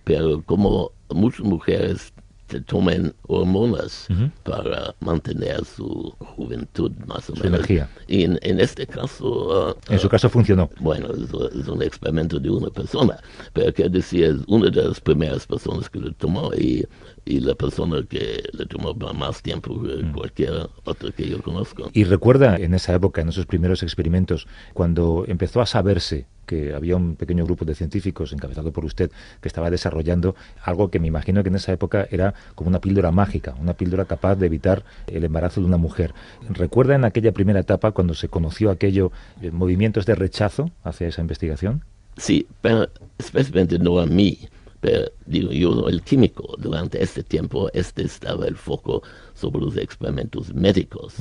[0.03, 2.13] pero como muchas mujeres
[2.61, 4.07] tomen hormonas
[4.43, 7.47] para mantener su juventud más o menos.
[7.47, 7.89] energía.
[8.07, 9.75] Y en, este caso...
[9.87, 10.69] Uh, en su caso funcionó.
[10.79, 13.17] Bueno, es, un experimento de una persona,
[13.53, 16.85] pero que decir, es una de las primeras personas que lo tomó y,
[17.25, 20.13] y la persona que le tomó más tiempo que mm.
[20.13, 21.89] cualquier otra que yo conozco.
[21.93, 26.95] Y recuerda en esa época, en esos primeros experimentos, cuando empezó a saberse que había
[26.95, 31.43] un pequeño grupo de científicos encabezado por usted que estaba desarrollando algo que me imagino
[31.43, 35.23] que en esa época era como una píldora mágica, una píldora capaz de evitar el
[35.23, 36.15] embarazo de una mujer.
[36.49, 39.11] ¿Recuerda en aquella primera etapa cuando se conoció aquello,
[39.43, 41.83] eh, movimientos de rechazo hacia esa investigación?
[42.17, 44.39] Sí, pero especialmente no a mí,
[44.81, 49.03] pero digo yo, el químico, durante este tiempo, este estaba el foco
[49.35, 51.17] sobre los experimentos médicos.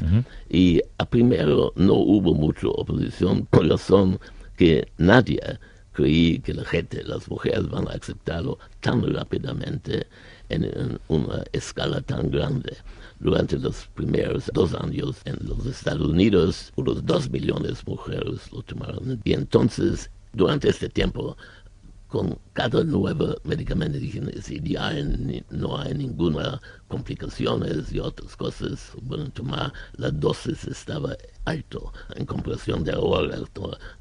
[0.48, 4.18] Y a primero no hubo mucha oposición por razón
[4.58, 5.40] que nadie
[5.92, 10.06] creía que la gente, las mujeres van a aceptarlo tan rápidamente
[10.48, 12.76] en, una escala tan grande.
[13.20, 18.62] Durante los primeros dos años en los Estados Unidos, unos dos millones de mujeres lo
[18.62, 19.20] tomaron.
[19.24, 21.36] Y entonces, durante este tiempo,
[22.08, 23.98] con cada nuevo medicamento.
[24.42, 24.92] Si ya
[25.50, 32.82] no hay ninguna complicaciones y otras cosas bueno tomar la dosis estaba alto en comparación
[32.82, 33.38] de ahora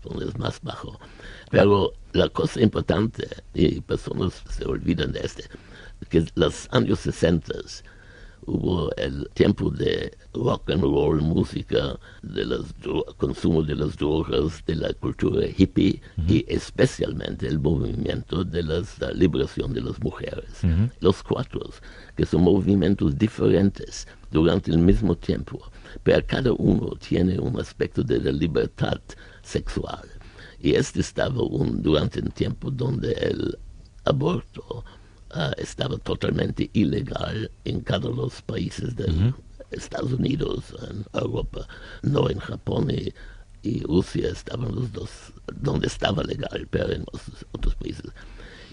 [0.04, 1.00] donde es más bajo.
[1.52, 5.44] Pero la cosa importante y personas se olvidan de este
[6.10, 7.54] que los años 60
[8.48, 12.66] hubo el tiempo de rock and roll, música, de los
[13.18, 18.82] consumo de las drogas, de la cultura hippie y especialmente el movimiento de la
[19.14, 20.62] liberación de las mujeres.
[21.02, 21.70] Los cuatro,
[22.16, 25.60] que son movimientos diferentes durante el mismo tiempo,
[26.04, 29.00] pero cada uno tiene un aspecto de la libertad
[29.42, 30.08] sexual.
[30.60, 33.58] Y este estaba un, durante un tiempo donde el
[34.06, 34.84] aborto
[35.36, 39.34] uh, estaba totalmente ilegal en cada uno de los países de uh -huh.
[39.72, 41.68] Estados Unidos, en Europa,
[42.02, 43.14] no en Japón y,
[43.64, 45.10] y, Rusia estaban los dos,
[45.62, 48.10] donde estaba legal, pero en los otros países.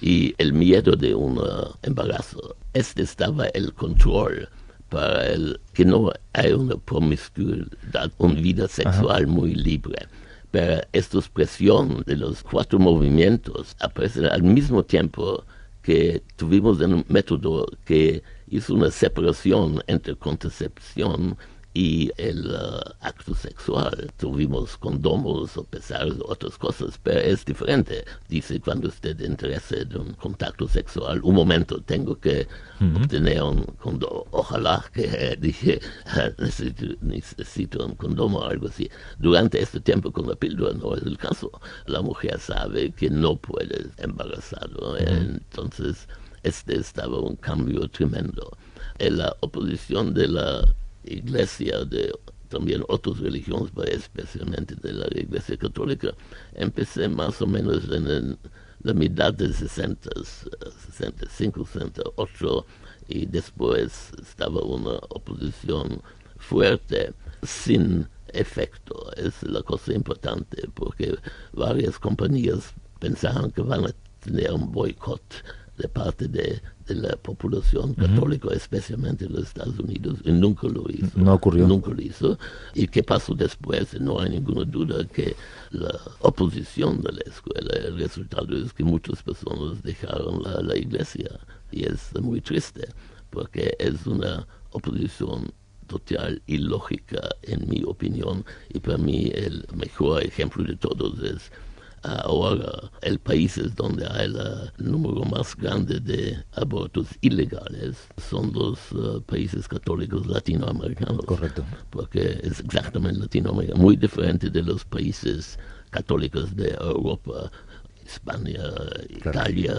[0.01, 4.49] Y el miedo de un uh, embarazo, este estaba el control
[4.88, 10.07] para el que no hay una promiscuidad, una vida sexual muy libre
[10.55, 15.45] pero esta presión de los cuatro movimientos aparecen al mismo tiempo
[15.85, 21.37] que tuvimos un método que hizo una separación entre contracepción
[21.75, 24.13] y el uh, acto sexual.
[24.17, 28.05] Tuvimos condomos o pesares o otras cosas, pero es diferente.
[28.29, 32.47] Dice, cuando usted interesa en un contacto sexual, un momento tengo que
[32.81, 32.97] uh -huh.
[33.03, 34.25] obtener un condomo.
[34.31, 35.81] Ojalá que dije,
[36.39, 38.89] necesito, necesito, un condomo o algo así.
[39.19, 41.51] Durante este tiempo con la píldora no es el caso.
[41.87, 44.71] La mujer sabe que no puede embarazar.
[44.79, 45.41] Uh -huh.
[45.43, 46.07] Entonces,
[46.45, 48.57] este estaba un cambio tremendo.
[48.99, 50.65] En la oposición de la
[51.07, 52.12] iglesia, de
[52.49, 56.12] también otras religiones, especialmente de la iglesia católica,
[56.55, 58.38] empecé más o menos en
[58.83, 60.11] la mitad de 60,
[60.87, 62.67] 65, 68,
[63.09, 66.01] y después estaba una oposición
[66.37, 67.12] fuerte,
[67.43, 69.11] sin efecto.
[69.16, 71.16] Es la cosa importante, porque
[71.53, 75.22] varias compañías pensaban que van a tener un boicot
[75.77, 81.18] de parte de, la población católica, especialmente en los Estados Unidos, y nunca lo hizo.
[81.18, 81.66] No ocurrió.
[81.66, 82.39] Nunca lo hizo.
[82.75, 83.99] ¿Y qué pasó después?
[83.99, 85.35] No hay ninguna duda que
[85.70, 91.41] la oposición de la escuela, el resultado es que muchas personas dejaron la, la iglesia.
[91.72, 92.87] Y es muy triste,
[93.31, 95.51] porque es una oposición
[95.87, 98.45] total y lógica, en mi opinión.
[98.68, 101.51] Y para mí el mejor ejemplo de todos es
[102.05, 108.92] ahora el país es donde hay el número más grande de abortos ilegales son los
[108.92, 111.24] uh, países católicos latinoamericanos.
[111.26, 111.64] Correcto.
[111.90, 115.59] Porque es exactamente Latinoamérica, muy diferente de los países
[115.90, 117.50] católicos de Europa,
[118.07, 118.62] España,
[119.09, 119.74] Italia,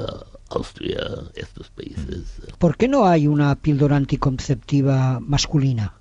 [0.49, 0.99] Austria,
[1.35, 2.41] estos países.
[2.57, 5.93] ¿Por qué no hay una píldora anticonceptiva masculina?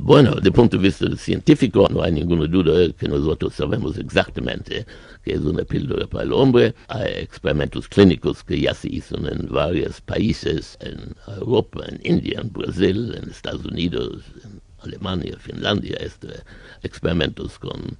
[0.00, 4.86] Bueno, el punto de vista científico no hay ninguna duda que nosotros sabemos exactamente
[5.22, 6.74] que es una píldora para el hombre.
[6.88, 12.50] Hay experimentos clínicos que ya se hicieron en varios países, en Europa, en India, en
[12.52, 16.28] Brasil, en Estados Unidos, en Alemania, Finlandia, este,
[16.82, 17.96] experimentos con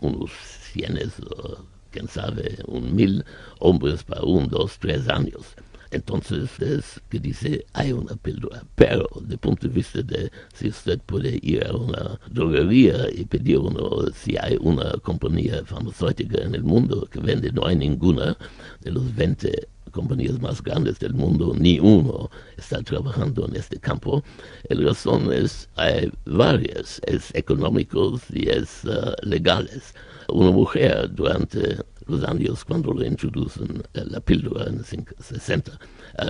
[0.00, 0.30] unos
[0.72, 3.24] cienes o quién sabe, un mil
[3.60, 5.54] hombres para un, dos, tres años.
[5.90, 10.98] Entonces es que dice, hay una píldora, pero de punto de vista de si usted
[11.00, 16.62] puede ir a una droguería y pedir uno, si hay una compañía farmacéutica en el
[16.62, 18.36] mundo que vende, no hay ninguna
[18.80, 24.22] de los 20 compañías más grandes del mundo, ni uno está trabajando en este campo.
[24.68, 29.94] La razón es, hay varias, es económicos y es uh, legales.
[30.28, 31.78] Una mujer durante
[32.08, 35.78] los años cuando le introducen la píldora en 60.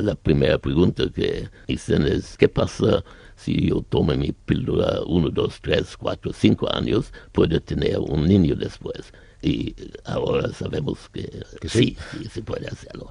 [0.02, 3.04] La primera pregunta que dicen es, ¿qué pasa
[3.36, 7.12] si yo tomo mi píldora 1, 2, 3, 4, 5 años?
[7.32, 9.12] Puede tener un niño después.
[9.40, 9.74] Y
[10.04, 11.30] ahora sabemos que,
[11.62, 13.10] sí, sí, se puede hacerlo.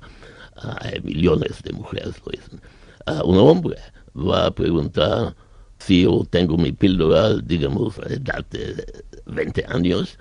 [0.82, 2.62] hay millones de mujeres lo dicen.
[3.24, 3.78] un hombre
[4.16, 5.36] va a preguntar
[5.80, 10.18] si yo tengo mi píldora, digamos, a edad de 20 años,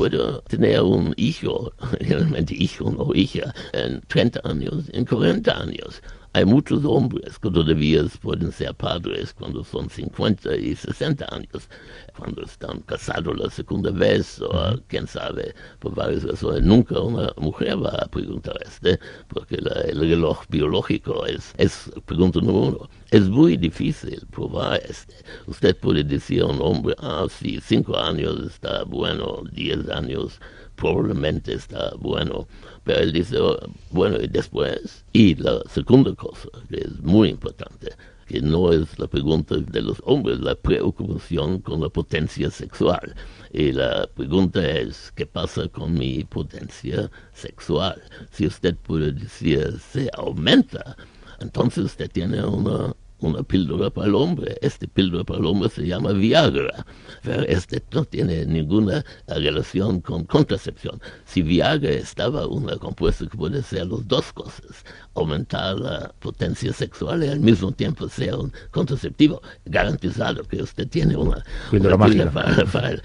[0.00, 6.02] puedo tener un hijo, realmente hijo, no hija, en 30 años, en 40 años.
[6.32, 11.68] Hay muchos hombres que todavía pueden ser padres cuando son 50 y 60 años,
[12.16, 16.62] cuando están casados la segunda vez o quién sabe, por varias razones.
[16.62, 18.90] Nunca una mujer va a preguntar esto,
[19.26, 22.90] porque el reloj biológico es, es pregunta número uno.
[23.10, 25.16] Es muy difícil probar este.
[25.48, 30.38] Usted puede decir a un hombre, ah, sí, cinco años está bueno, diez años
[30.80, 32.48] probablemente está bueno,
[32.84, 33.58] pero él dice, oh,
[33.90, 35.04] bueno, y después.
[35.12, 37.90] Y la segunda cosa, que es muy importante,
[38.26, 43.14] que no es la pregunta de los hombres, la preocupación con la potencia sexual.
[43.52, 48.00] Y la pregunta es, ¿qué pasa con mi potencia sexual?
[48.30, 50.96] Si usted puede decir, se aumenta,
[51.40, 54.56] entonces usted tiene una una píldora para el hombre.
[54.62, 56.86] Este píldora para el hombre se llama Viagra,
[57.22, 61.00] pero este no tiene ninguna relación con contracepción.
[61.24, 67.24] Si Viagra estaba una compuesta que puede ser las dos cosas, aumentar la potencia sexual
[67.24, 73.02] y al mismo tiempo ser un contraceptivo, garantizado que usted tiene una píldora, para, el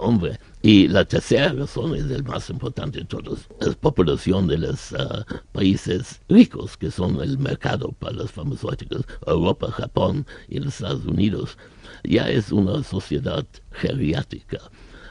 [0.00, 0.38] hombre.
[0.62, 5.26] Y la tercera razón es el más importante de todos, la población de los ah,
[5.50, 11.58] países ricos, que son el mercado para las farmacéuticas, Europa, Japón y los Estados Unidos,
[12.04, 14.58] ya es una sociedad geriátrica.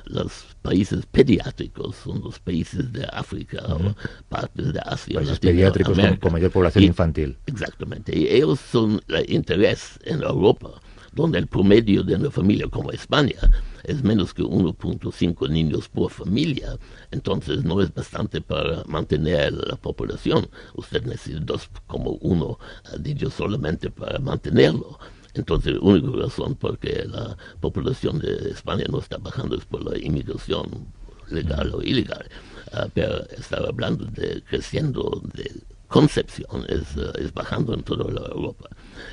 [0.05, 3.93] Los países pediátricos son los países de África o
[4.29, 5.15] partes de Asia.
[5.15, 7.37] Países pediátricos con, mayor población infantil.
[7.45, 8.17] Exactamente.
[8.17, 10.81] Y ellos son el interés en Europa,
[11.11, 13.39] donde el promedio de una familia como España
[13.83, 16.77] es menos que 1.5 niños por familia,
[17.11, 20.47] entonces no es bastante para mantener la población.
[20.75, 22.57] Usted necesita 2,1
[23.03, 24.99] niños solamente para mantenerlo.
[25.33, 29.83] Entonces, la única razón por que la población de España no está bajando es por
[29.83, 30.87] la inmigración
[31.29, 32.27] legal o ilegal.
[32.73, 35.51] Ah, pero estaba hablando de creciendo de
[35.87, 38.69] concepción es, eh, es bajando en toda la Europa.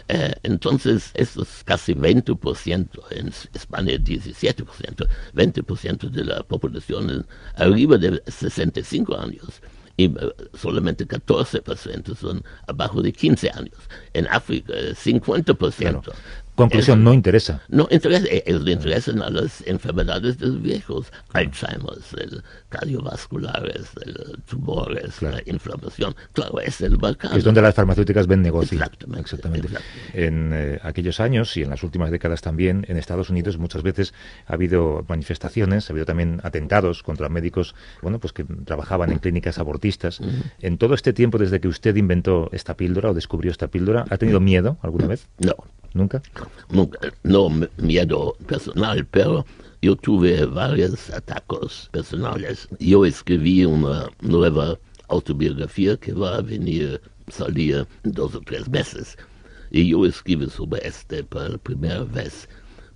[0.09, 7.26] Eh, entonces, eso es casi 20%, en España 17%, 20% de la población
[7.57, 9.61] arriba de 65 años
[9.99, 13.76] y eh, solamente 14% son abajo de 15 años.
[14.14, 16.12] En África, 50%.
[16.59, 17.62] Conclusión, no interesa.
[17.68, 24.42] No interesa, eh, le interesan a las enfermedades de los viejos, Alzheimer, el cardiovasculares, el
[24.44, 26.16] tumores, la inflamación.
[26.32, 27.36] Claro, es el mercado.
[27.36, 28.76] Es donde las farmacéuticas ven negocio.
[29.16, 29.68] Exactamente.
[30.14, 34.12] En eh, aquellos años y en las últimas décadas también, en Estados Unidos muchas veces
[34.46, 39.61] ha habido manifestaciones, ha habido también atentados contra médicos, bueno, pues que trabajaban en clínicas
[39.61, 40.20] abortistas.
[40.61, 44.18] En todo este tiempo, desde que usted inventó esta píldora o descubrió esta píldora, ¿ha
[44.18, 45.28] tenido miedo alguna vez?
[45.38, 45.54] No.
[45.95, 46.22] ¿Nunca?
[46.70, 46.99] Nunca.
[47.22, 49.45] No miedo personal, pero
[49.82, 52.68] yo tuve varios ataques personales.
[52.78, 54.78] Yo escribí una nueva
[55.09, 59.16] autobiografía que va a venir, salir dos o tres meses.
[59.70, 62.49] Y yo escribo sobre este por primera vez,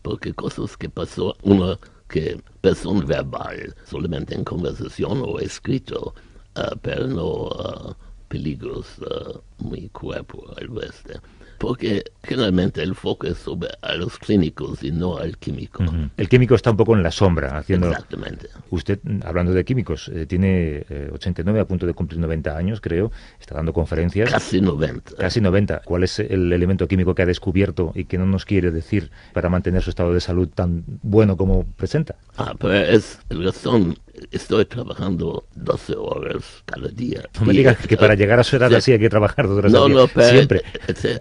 [0.02, 1.78] porque cosas que pasó, una
[2.08, 6.14] que persona verbal, solamente en conversación o escrito,
[6.56, 7.94] uh, pero no uh,
[8.28, 11.20] peligros uh, muy cuerpo, algo este
[11.62, 15.84] porque generalmente el foco es sobre a los clínicos y no al químico.
[16.16, 17.88] El químico está un poco en la sombra haciendo...
[17.88, 18.48] Exactamente.
[18.70, 23.12] Usted, hablando de químicos, eh, tiene 89 eh, a punto de cumplir 90 años, creo,
[23.38, 24.28] está dando conferencias.
[24.28, 25.14] Casi 90.
[25.14, 25.82] Casi 90.
[25.84, 29.48] ¿Cuál es el elemento químico que ha descubierto y que no nos quiere decir para
[29.48, 32.16] mantener su estado de salud tan bueno como presenta?
[32.38, 33.96] Ah, pero es el razón
[34.30, 37.22] estoy trabajando 12 horas cada día.
[37.40, 39.72] No me digas que para llegar a su edad así hay que trabajar 12 horas
[39.72, 40.62] no, No, pero siempre.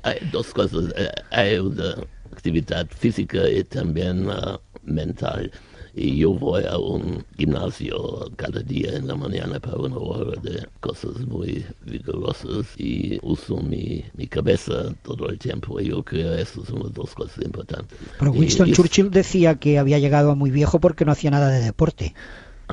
[0.04, 0.94] Hay dos cosas.
[0.96, 1.96] Eh, hay una
[2.32, 5.52] actividad física y también uh, mental.
[5.94, 10.66] Y yo voy a un gimnasio cada día en la mañana para una hora de
[10.80, 15.82] cosas muy vigorosas y uso mi, mi cabeza todo el tiempo.
[15.82, 17.98] Y yo creo que esas son las dos cosas importantes.
[18.18, 21.62] Pero Winston Churchill decía que había llegado a muy viejo porque no hacía nada de
[21.62, 22.14] deporte.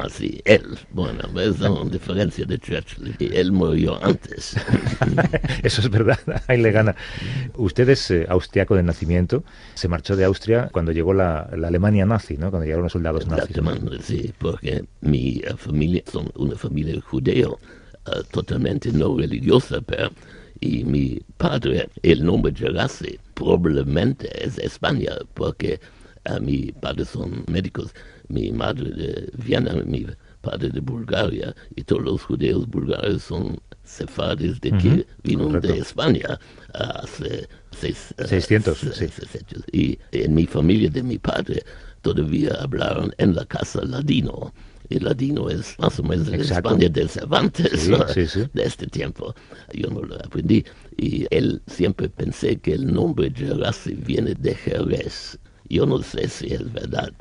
[0.02, 3.16] Así, él, bueno, es una diferencia de Churchill.
[3.18, 4.56] Y él murió antes.
[5.62, 6.94] Eso es verdad, ahí le gana.
[7.56, 9.44] Usted es eh, austriaco de nacimiento,
[9.74, 12.50] se marchó de Austria cuando llegó la, Alemania nazi, ¿no?
[12.50, 13.56] Cuando llegaron los soldados nazis.
[14.02, 17.58] sí, porque mi uh, familia son una familia judeo,
[18.06, 20.10] uh, totalmente no religiosa, pero
[20.60, 25.80] y mi padre, el nombre Gerasi, probablemente es España, porque
[26.28, 27.92] uh, mi padre son médicos
[28.28, 30.06] mi madre de Viena, mi
[30.40, 36.38] padre de Bulgaria, y todos los judíos bulgares son sefardis de que vino de España
[36.74, 38.78] hace seis, 600.
[38.78, 39.06] sí.
[39.72, 41.62] Y en mi familia de mi padre
[42.02, 44.52] todavía hablaron en la casa ladino.
[44.90, 49.34] Y ladino es más o menos en España de Cervantes, de este tiempo.
[49.74, 50.64] Yo no lo aprendí.
[50.96, 55.38] Y él siempre pensé que el nombre Gerasi viene de Jerez.
[55.68, 57.12] Yo no sé si es verdad,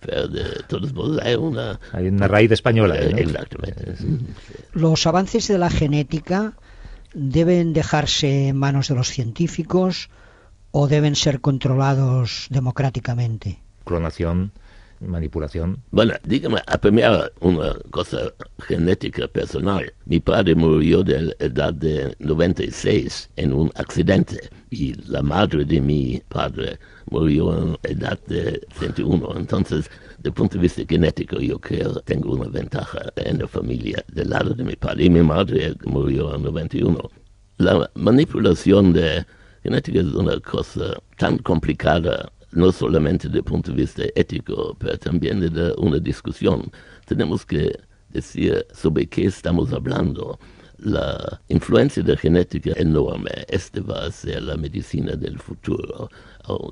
[0.00, 1.78] pero de todos modos hay una...
[1.92, 2.94] Hay una raíz española.
[2.94, 3.18] ¿no?
[3.18, 3.94] Exactamente.
[4.72, 6.54] Los avances de la genética
[7.14, 10.10] deben dejarse en manos de los científicos
[10.70, 13.58] o deben ser controlados democráticamente.
[13.84, 14.52] Clonación
[15.00, 15.82] manipulación.
[15.90, 19.92] Bueno, dígame, a primera una cosa genética personal.
[20.06, 25.80] Mi padre murió de la edad de 96 en un accidente y la madre de
[25.80, 26.78] mi padre
[27.10, 29.36] murió en la edad de 101.
[29.36, 33.48] Entonces, desde el punto de vista genético, yo creo que tengo una ventaja en la
[33.48, 35.04] familia del lado de mi padre.
[35.04, 37.10] Y mi madre murió en 91.
[37.58, 39.24] La manipulación de
[39.62, 45.40] genética es una cosa tan complicada no solamente el punto de vista ético, pero también
[45.40, 46.70] de una discusión.
[47.06, 47.78] Tenemos que
[48.10, 50.38] decir sobre qué estamos hablando.
[50.78, 53.30] La influencia de genética enorme.
[53.48, 56.08] Este va a ser la medicina del futuro,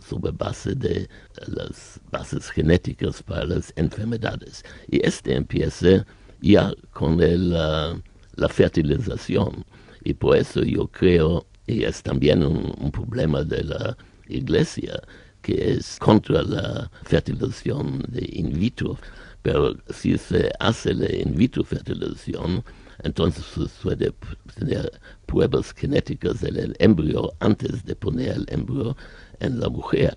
[0.09, 1.09] sobre base de
[1.47, 4.65] las bases genéticas para las enfermedades.
[4.91, 6.07] Y este empieza
[6.41, 9.65] ya con la fertilización.
[10.03, 15.03] Y por eso yo creo, y es también un problema de la iglesia,
[15.49, 18.99] que es contra la fertilización de in vitro,
[19.41, 22.63] pero si se hace la in vitro fertilización,
[23.03, 24.13] entonces se puede
[24.59, 24.93] tener
[25.25, 28.95] pruebas genéticas del embrión antes de poner el embrión
[29.41, 30.15] en la mujer.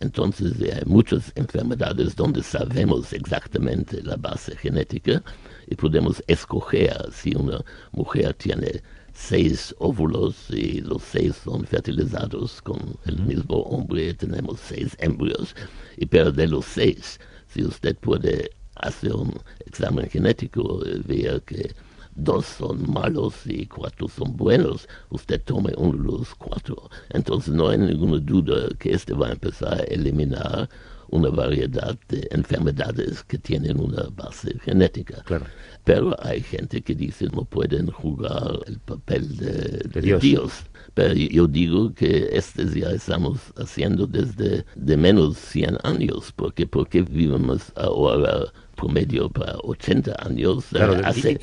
[0.00, 5.22] Entonces hay muchas enfermedades donde sabemos exactamente la base genética
[5.68, 7.60] y podemos escoger si una
[7.92, 8.82] mujer tiene
[9.14, 15.54] seis óvulos y los seis son fertilizados con el mismo hombre, tenemos seis embrios,
[15.96, 19.32] y pero de los seis, si usted puede hacer un
[19.66, 21.74] examen genético, ver que
[22.14, 26.90] dos son malos y cuatro son buenos, usted tome uno de los cuatro.
[27.10, 30.68] Entonces no hay ninguna duda que este va a empezar a eliminar
[31.12, 35.22] una variedad de enfermedades que tienen una base genética.
[35.24, 35.46] Claro.
[35.84, 40.52] Pero hay gente que dice no pueden jugar el papel de, Dios.
[40.94, 47.02] Pero yo digo que este ya estamos haciendo desde de menos 100 años, porque porque
[47.02, 48.52] vivimos ahora
[48.82, 50.66] promedio para 80 años.
[50.70, 50.96] Claro,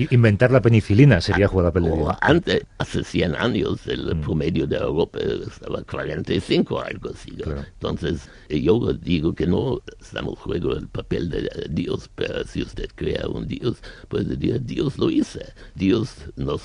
[0.10, 2.18] inventar la penicilina sería jugar la penicilina.
[2.22, 4.22] Antes, hace 100 años, el mm.
[4.22, 7.32] promedio de Europa estaba 45, algo así.
[7.74, 13.26] Entonces, yo digo que no estamos jugando el papel de Dios, pero si usted crea
[13.30, 13.78] un Dios,
[14.10, 15.40] puede decir, Dios lo hizo.
[15.76, 16.62] Dios nos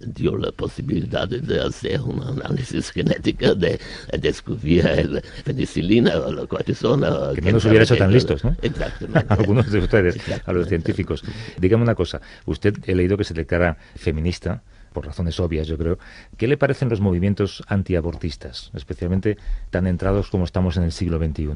[0.00, 3.80] dio la posibilidad de hacer un análisis genético, de,
[4.18, 7.32] descubrir la penicilina o la cortisona.
[7.34, 8.56] Que no nos hubiera hecho tan listos, ¿no?
[8.62, 9.26] Exactamente.
[9.34, 11.22] Algunos de ustedes, a los científicos.
[11.58, 15.98] Dígame una cosa, usted he leído que se declara feminista, por razones obvias, yo creo.
[16.38, 19.36] ¿Qué le parecen los movimientos antiabortistas, especialmente
[19.70, 21.50] tan entrados como estamos en el siglo XXI?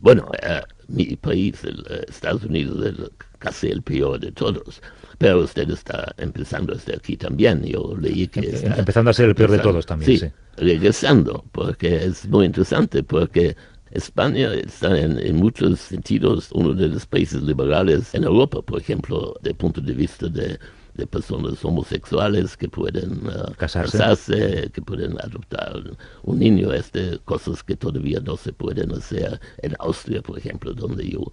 [0.00, 4.80] Bueno, eh, mi país, eh, Estados Unidos, casi el peor de todos.
[5.18, 7.64] Pero usted está empezando desde aquí también.
[7.64, 10.18] Yo leí que está empezando a ser el peor de todos también.
[10.18, 10.26] Sí,
[10.56, 13.56] regresando, porque es muy interesante, porque
[13.90, 19.34] España está en, en, muchos sentidos uno de los países liberales en Europa, por ejemplo,
[19.40, 20.58] desde el punto de vista de,
[20.94, 24.70] de personas homosexuales que pueden uh, casarse.
[24.72, 25.82] que pueden adoptar
[26.22, 31.08] un niño, este, cosas que todavía no se pueden hacer en Austria, por ejemplo, donde
[31.08, 31.32] yo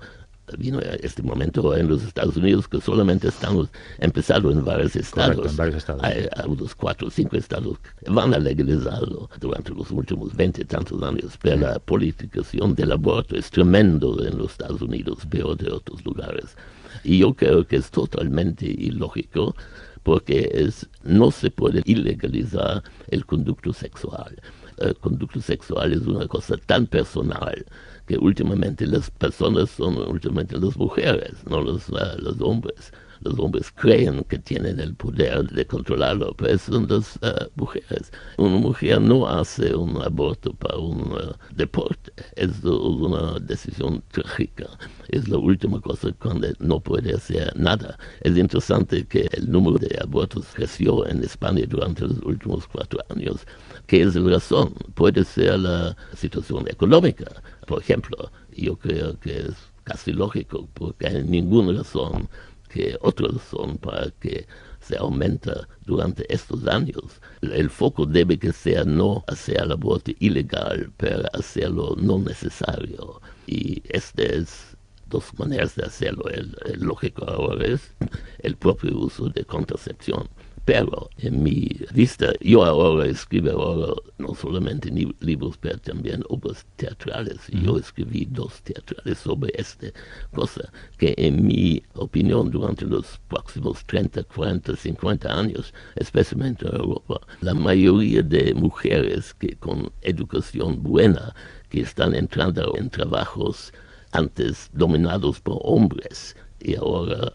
[0.58, 3.70] vino este momento en los Estados Unidos que solamente estamos
[4.00, 5.52] empezando en varios estados.
[5.52, 6.04] en varios estados.
[6.04, 11.02] Hay, unos cuatro o cinco estados que van a legalizarlo durante los últimos veinte tantos
[11.04, 11.38] años.
[11.42, 16.56] Pero la politización del aborto es tremendo en los Estados Unidos, peor de otros lugares.
[17.04, 19.56] Y yo creo que es totalmente ilógico
[20.04, 24.42] porque es, no se puede ilegalizar el conducto sexual.
[24.78, 27.66] El conducto sexual es una cosa tan personal
[28.08, 32.92] que últimamente las personas son últimamente las mujeres, no los, los hombres.
[33.22, 38.12] Los hombres creen que tienen el poder de controlarlo, pero son las uh, mujeres.
[38.38, 44.68] Una mujer no hace un aborto para un uh, deporte, es una decisión trágica.
[45.10, 47.98] Es la última cosa cuando no puede hacer nada.
[48.22, 53.48] Es interesante que el número de abortos creció en España durante los últimos cuatro años.
[53.88, 54.74] ¿Qué es la razón?
[54.94, 57.26] Puede ser la situación económica
[57.68, 62.28] por ejemplo, yo creo que es casi lógico, porque hay ninguna razón
[62.70, 64.48] que otra razón para que
[64.80, 67.04] se aumenta durante estos años.
[67.42, 73.22] El foco debe que ser no hacer el aborto ilegal, pero hacerlo no necesario.
[73.48, 74.78] Y este es
[75.10, 76.24] dos maneras de hacerlo.
[76.30, 77.94] el lógico ahora es
[78.40, 80.28] el propio uso de contracepción.
[80.68, 84.92] Pero en mi vista, yo ahora escribo ahora no solamente
[85.22, 87.40] libros, pero también obras teatrales.
[87.64, 89.88] Yo escribí dos teatrales sobre esta
[90.36, 97.22] cosa, que en mi opinión durante los próximos 30, 40, 50 años, especialmente en Europa,
[97.40, 101.34] la mayoría de mujeres que con educación buena,
[101.70, 103.72] que están entrando en trabajos
[104.12, 107.32] antes dominados por hombres, y ahora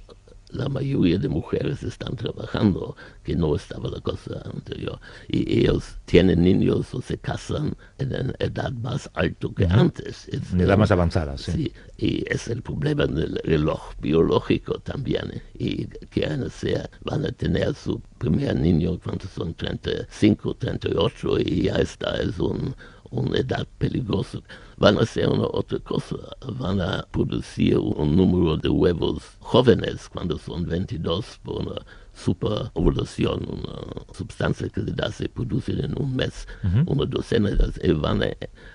[0.53, 5.01] la mayoría de mujeres están trabajando, que no estaba la cosa anterior.
[5.29, 10.29] Y ellos tienen niños o se casan en edad más alta que antes.
[10.29, 11.53] en edad más avanzada, sí.
[11.53, 11.73] sí.
[11.97, 15.43] Y es el problema del reloj biológico también.
[15.55, 21.77] Y quieren ser, van a tener su primer niño cuando son 35, 38 y ya
[21.77, 22.75] está, es un,
[23.11, 24.39] una edad peligrosa
[24.83, 26.17] van a hacer una otra cosa,
[26.59, 31.81] van a producir un número de huevos jóvenes cuando son 22 por una
[32.13, 33.77] superovulación, una
[34.13, 36.49] sustancia que se produce en un mes,
[36.87, 38.31] una docena de y van a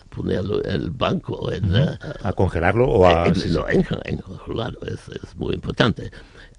[0.10, 1.52] ponerlo en el banco.
[1.52, 3.28] En, ¿A congelarlo o a...?
[3.28, 6.10] En, en, congelarlo, es, es muy importante.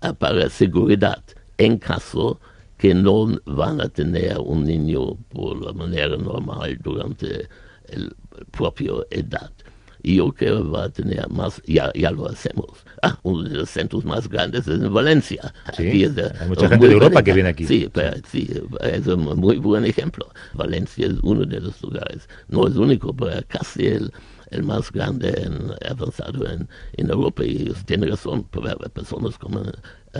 [0.02, 1.24] Ah, para seguridad,
[1.56, 2.38] en caso
[2.76, 7.48] que no van a tener un niño por la manera normal durante
[7.88, 8.14] el
[8.50, 9.52] propio edad.
[10.02, 12.84] Y yo creo que va a tener más, ya, ya lo hacemos.
[13.02, 15.52] Ah, uno de los centros más grandes es en Valencia.
[15.76, 17.66] Sí, hay mucha gente de Europa que viene aquí.
[17.66, 17.90] Sí,
[18.30, 18.48] sí,
[18.80, 20.28] es un muy buen ejemplo.
[20.54, 24.12] Valencia es uno de los lugares, no es único, pero casi el,
[24.50, 28.44] el más grande en, avanzado en, en Europa y ellos tienen razón,
[28.92, 29.72] personas como uh,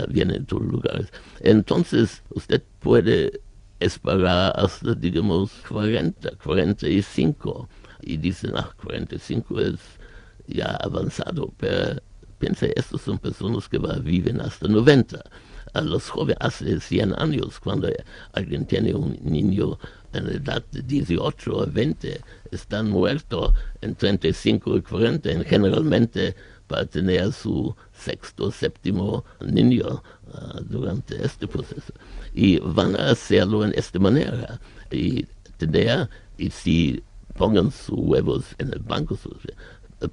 [0.09, 1.11] vienen de todos lugares.
[1.39, 3.41] Entonces, usted puede
[3.79, 7.69] esperar hasta, digamos, 40, 45
[8.01, 9.79] y dicen, ah, 45 es
[10.47, 12.01] ya avanzado, pero
[12.39, 15.21] piensa, estos son personas que viven hasta 90.
[15.73, 17.87] a los jóvenes hace 100 años, cuando
[18.33, 19.77] alguien tiene un niño
[20.13, 22.21] en edad de 18 a 20,
[22.51, 26.35] están muertos en 35 y 40, generalmente
[26.67, 30.01] para tener su sexto, séptimo niño
[30.33, 31.93] uh, durante este proceso.
[32.33, 34.59] Y van a hacerlo en esta manera.
[34.91, 35.25] Y
[35.57, 37.03] tener, y si
[37.39, 39.17] pongan sus huevos en el banco,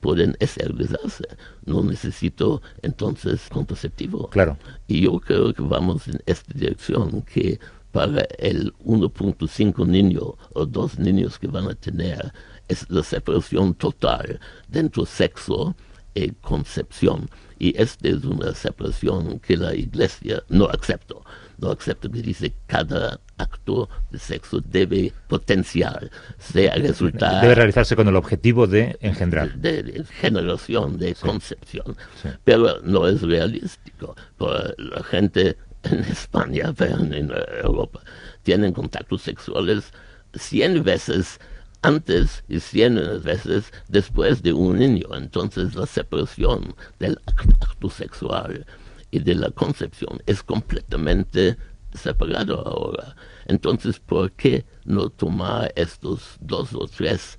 [0.00, 1.26] pueden esterilizarse.
[1.64, 4.28] No necesito entonces contraceptivo.
[4.30, 4.56] Claro.
[4.86, 7.58] Y yo creo que vamos en esta dirección, que
[7.90, 12.32] para el 1.5 niño o dos niños que van a tener
[12.68, 15.74] es la separación total dentro sexo
[16.14, 17.28] y concepción.
[17.58, 21.16] Y esta es una separación que la iglesia no acepta.
[21.58, 27.42] No dice cada acto de sexo debe potenciar, sea resultar...
[27.42, 29.54] Debe realizarse con el objetivo de engendrar.
[29.54, 31.96] De, generación, de concepción.
[32.44, 34.14] Pero no es realístico.
[34.38, 37.32] la gente en España, en
[37.62, 38.00] Europa,
[38.42, 39.92] tienen contactos sexuales
[40.34, 41.40] 100 veces
[41.82, 45.06] antes y 100 veces después de un niño.
[45.14, 48.66] Entonces la separación del acto sexual
[49.10, 51.56] y de la concepción es completamente
[51.94, 53.16] separado ahora.
[53.46, 57.38] Entonces, ¿por qué no tomar estos dos o tres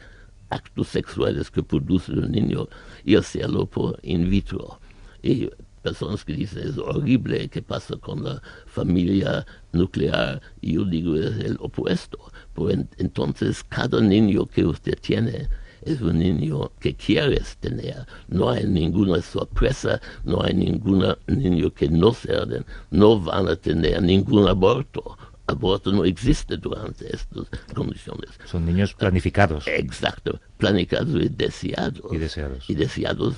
[0.49, 2.67] actos sexuales que produce el niño
[3.03, 4.79] y hacerlo por in vitro?
[5.21, 5.49] Y
[5.81, 10.41] personas que dicen es horrible, ¿qué pasa con la familia nuclear?
[10.61, 12.19] Y yo digo es el opuesto.
[12.53, 15.47] Pues entonces cada niño que usted tiene
[15.87, 18.05] es un niño que quieres tener.
[18.27, 24.01] No hay ninguna sorpresa, no hay ningún niño que no den, no van a tener
[24.01, 25.17] ningún aborto.
[25.49, 28.31] Aborto no existe durante estas condiciones.
[28.45, 29.65] Son niños planificados.
[29.65, 32.11] Exacto, planificados y deseados.
[32.11, 32.69] Y deseados.
[32.69, 33.37] Y deseados.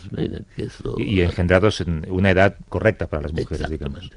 [0.97, 4.09] y, engendrados en una edad correcta para las mujeres, digamos.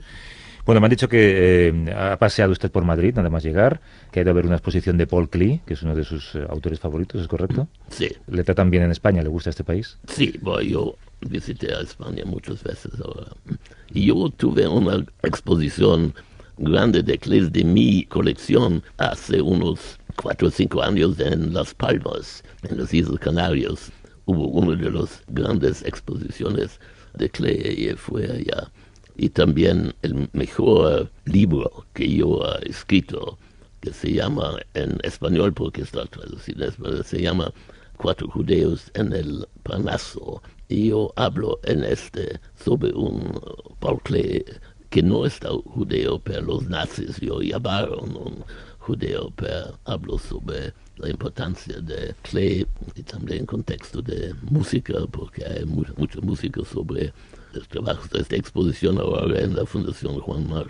[0.65, 3.81] Bueno, me han dicho que eh, ha paseado usted por Madrid, nada más llegar,
[4.13, 6.37] que ha ido a ver una exposición de Paul Klee, que es uno de sus
[6.37, 7.67] eh, autores favoritos, ¿es correcto?
[7.89, 8.09] Sí.
[8.29, 9.23] ¿Le tratan bien en España?
[9.23, 9.99] ¿Le gusta este país?
[10.07, 13.33] Sí, bueno, yo visité a España muchas veces ahora.
[13.93, 16.15] Y yo tuve una exposición
[16.59, 22.45] grande de Klee de mi colección hace unos cuatro o cinco años en Las Palmas,
[22.63, 23.91] en las Islas Canarias.
[24.27, 26.79] Hubo una de las grandes exposiciones
[27.15, 28.71] de Klee y fue allá
[29.17, 33.39] y también el mejor libro que yo he escrito,
[33.81, 37.53] que se llama en español, porque está traducido en español, se llama
[37.97, 40.43] Cuatro Judeos en el Parnaso.
[40.69, 43.41] Y yo hablo en este sobre un
[43.81, 44.45] Barclay
[44.91, 48.45] que no está judeo, pero los nazis yo llamaron un
[48.79, 55.45] judeo, pero hablo sobre la importancia de Clay y también en contexto de música, porque
[55.45, 57.13] hay mucha música sobre
[57.69, 60.67] trabajos de esta exposición ahora en la Fundación Juan Mar.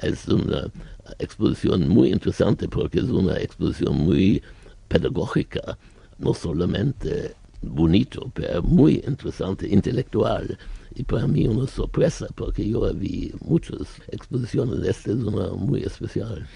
[0.00, 0.70] Es una
[1.18, 4.42] exposición muy interesante porque es una exposición muy
[4.88, 5.78] pedagógica,
[6.18, 10.58] no solamente bonito, pero muy interesante, intelectual.
[10.94, 16.46] Y para mí una sorpresa porque yo vi muchas exposiciones, esta es una muy especial.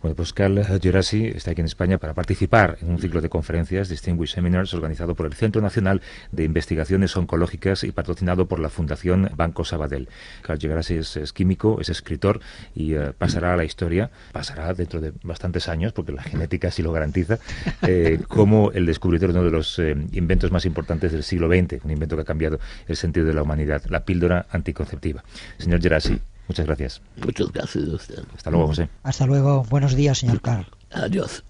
[0.00, 3.88] Bueno, pues Carl Gerasi está aquí en España para participar en un ciclo de conferencias,
[3.88, 9.28] Distinguished Seminars, organizado por el Centro Nacional de Investigaciones Oncológicas y patrocinado por la Fundación
[9.34, 10.08] Banco Sabadell.
[10.42, 12.40] Carl Gerasi es, químico, es escritor
[12.76, 16.80] y eh, pasará a la historia, pasará dentro de bastantes años, porque la genética sí
[16.82, 17.40] lo garantiza,
[17.82, 21.84] eh, como el descubridor de uno de los eh, inventos más importantes del siglo XX,
[21.84, 25.24] un invento que ha cambiado el sentido de la humanidad, la píldora anticonceptiva.
[25.58, 27.02] Señor Gerasi, Muchas gracias.
[27.16, 28.22] Muchas gracias a usted.
[28.34, 28.88] Hasta luego, José.
[29.02, 29.64] Hasta luego.
[29.64, 30.66] Buenos días, señor Carl.
[30.90, 31.44] Adiós.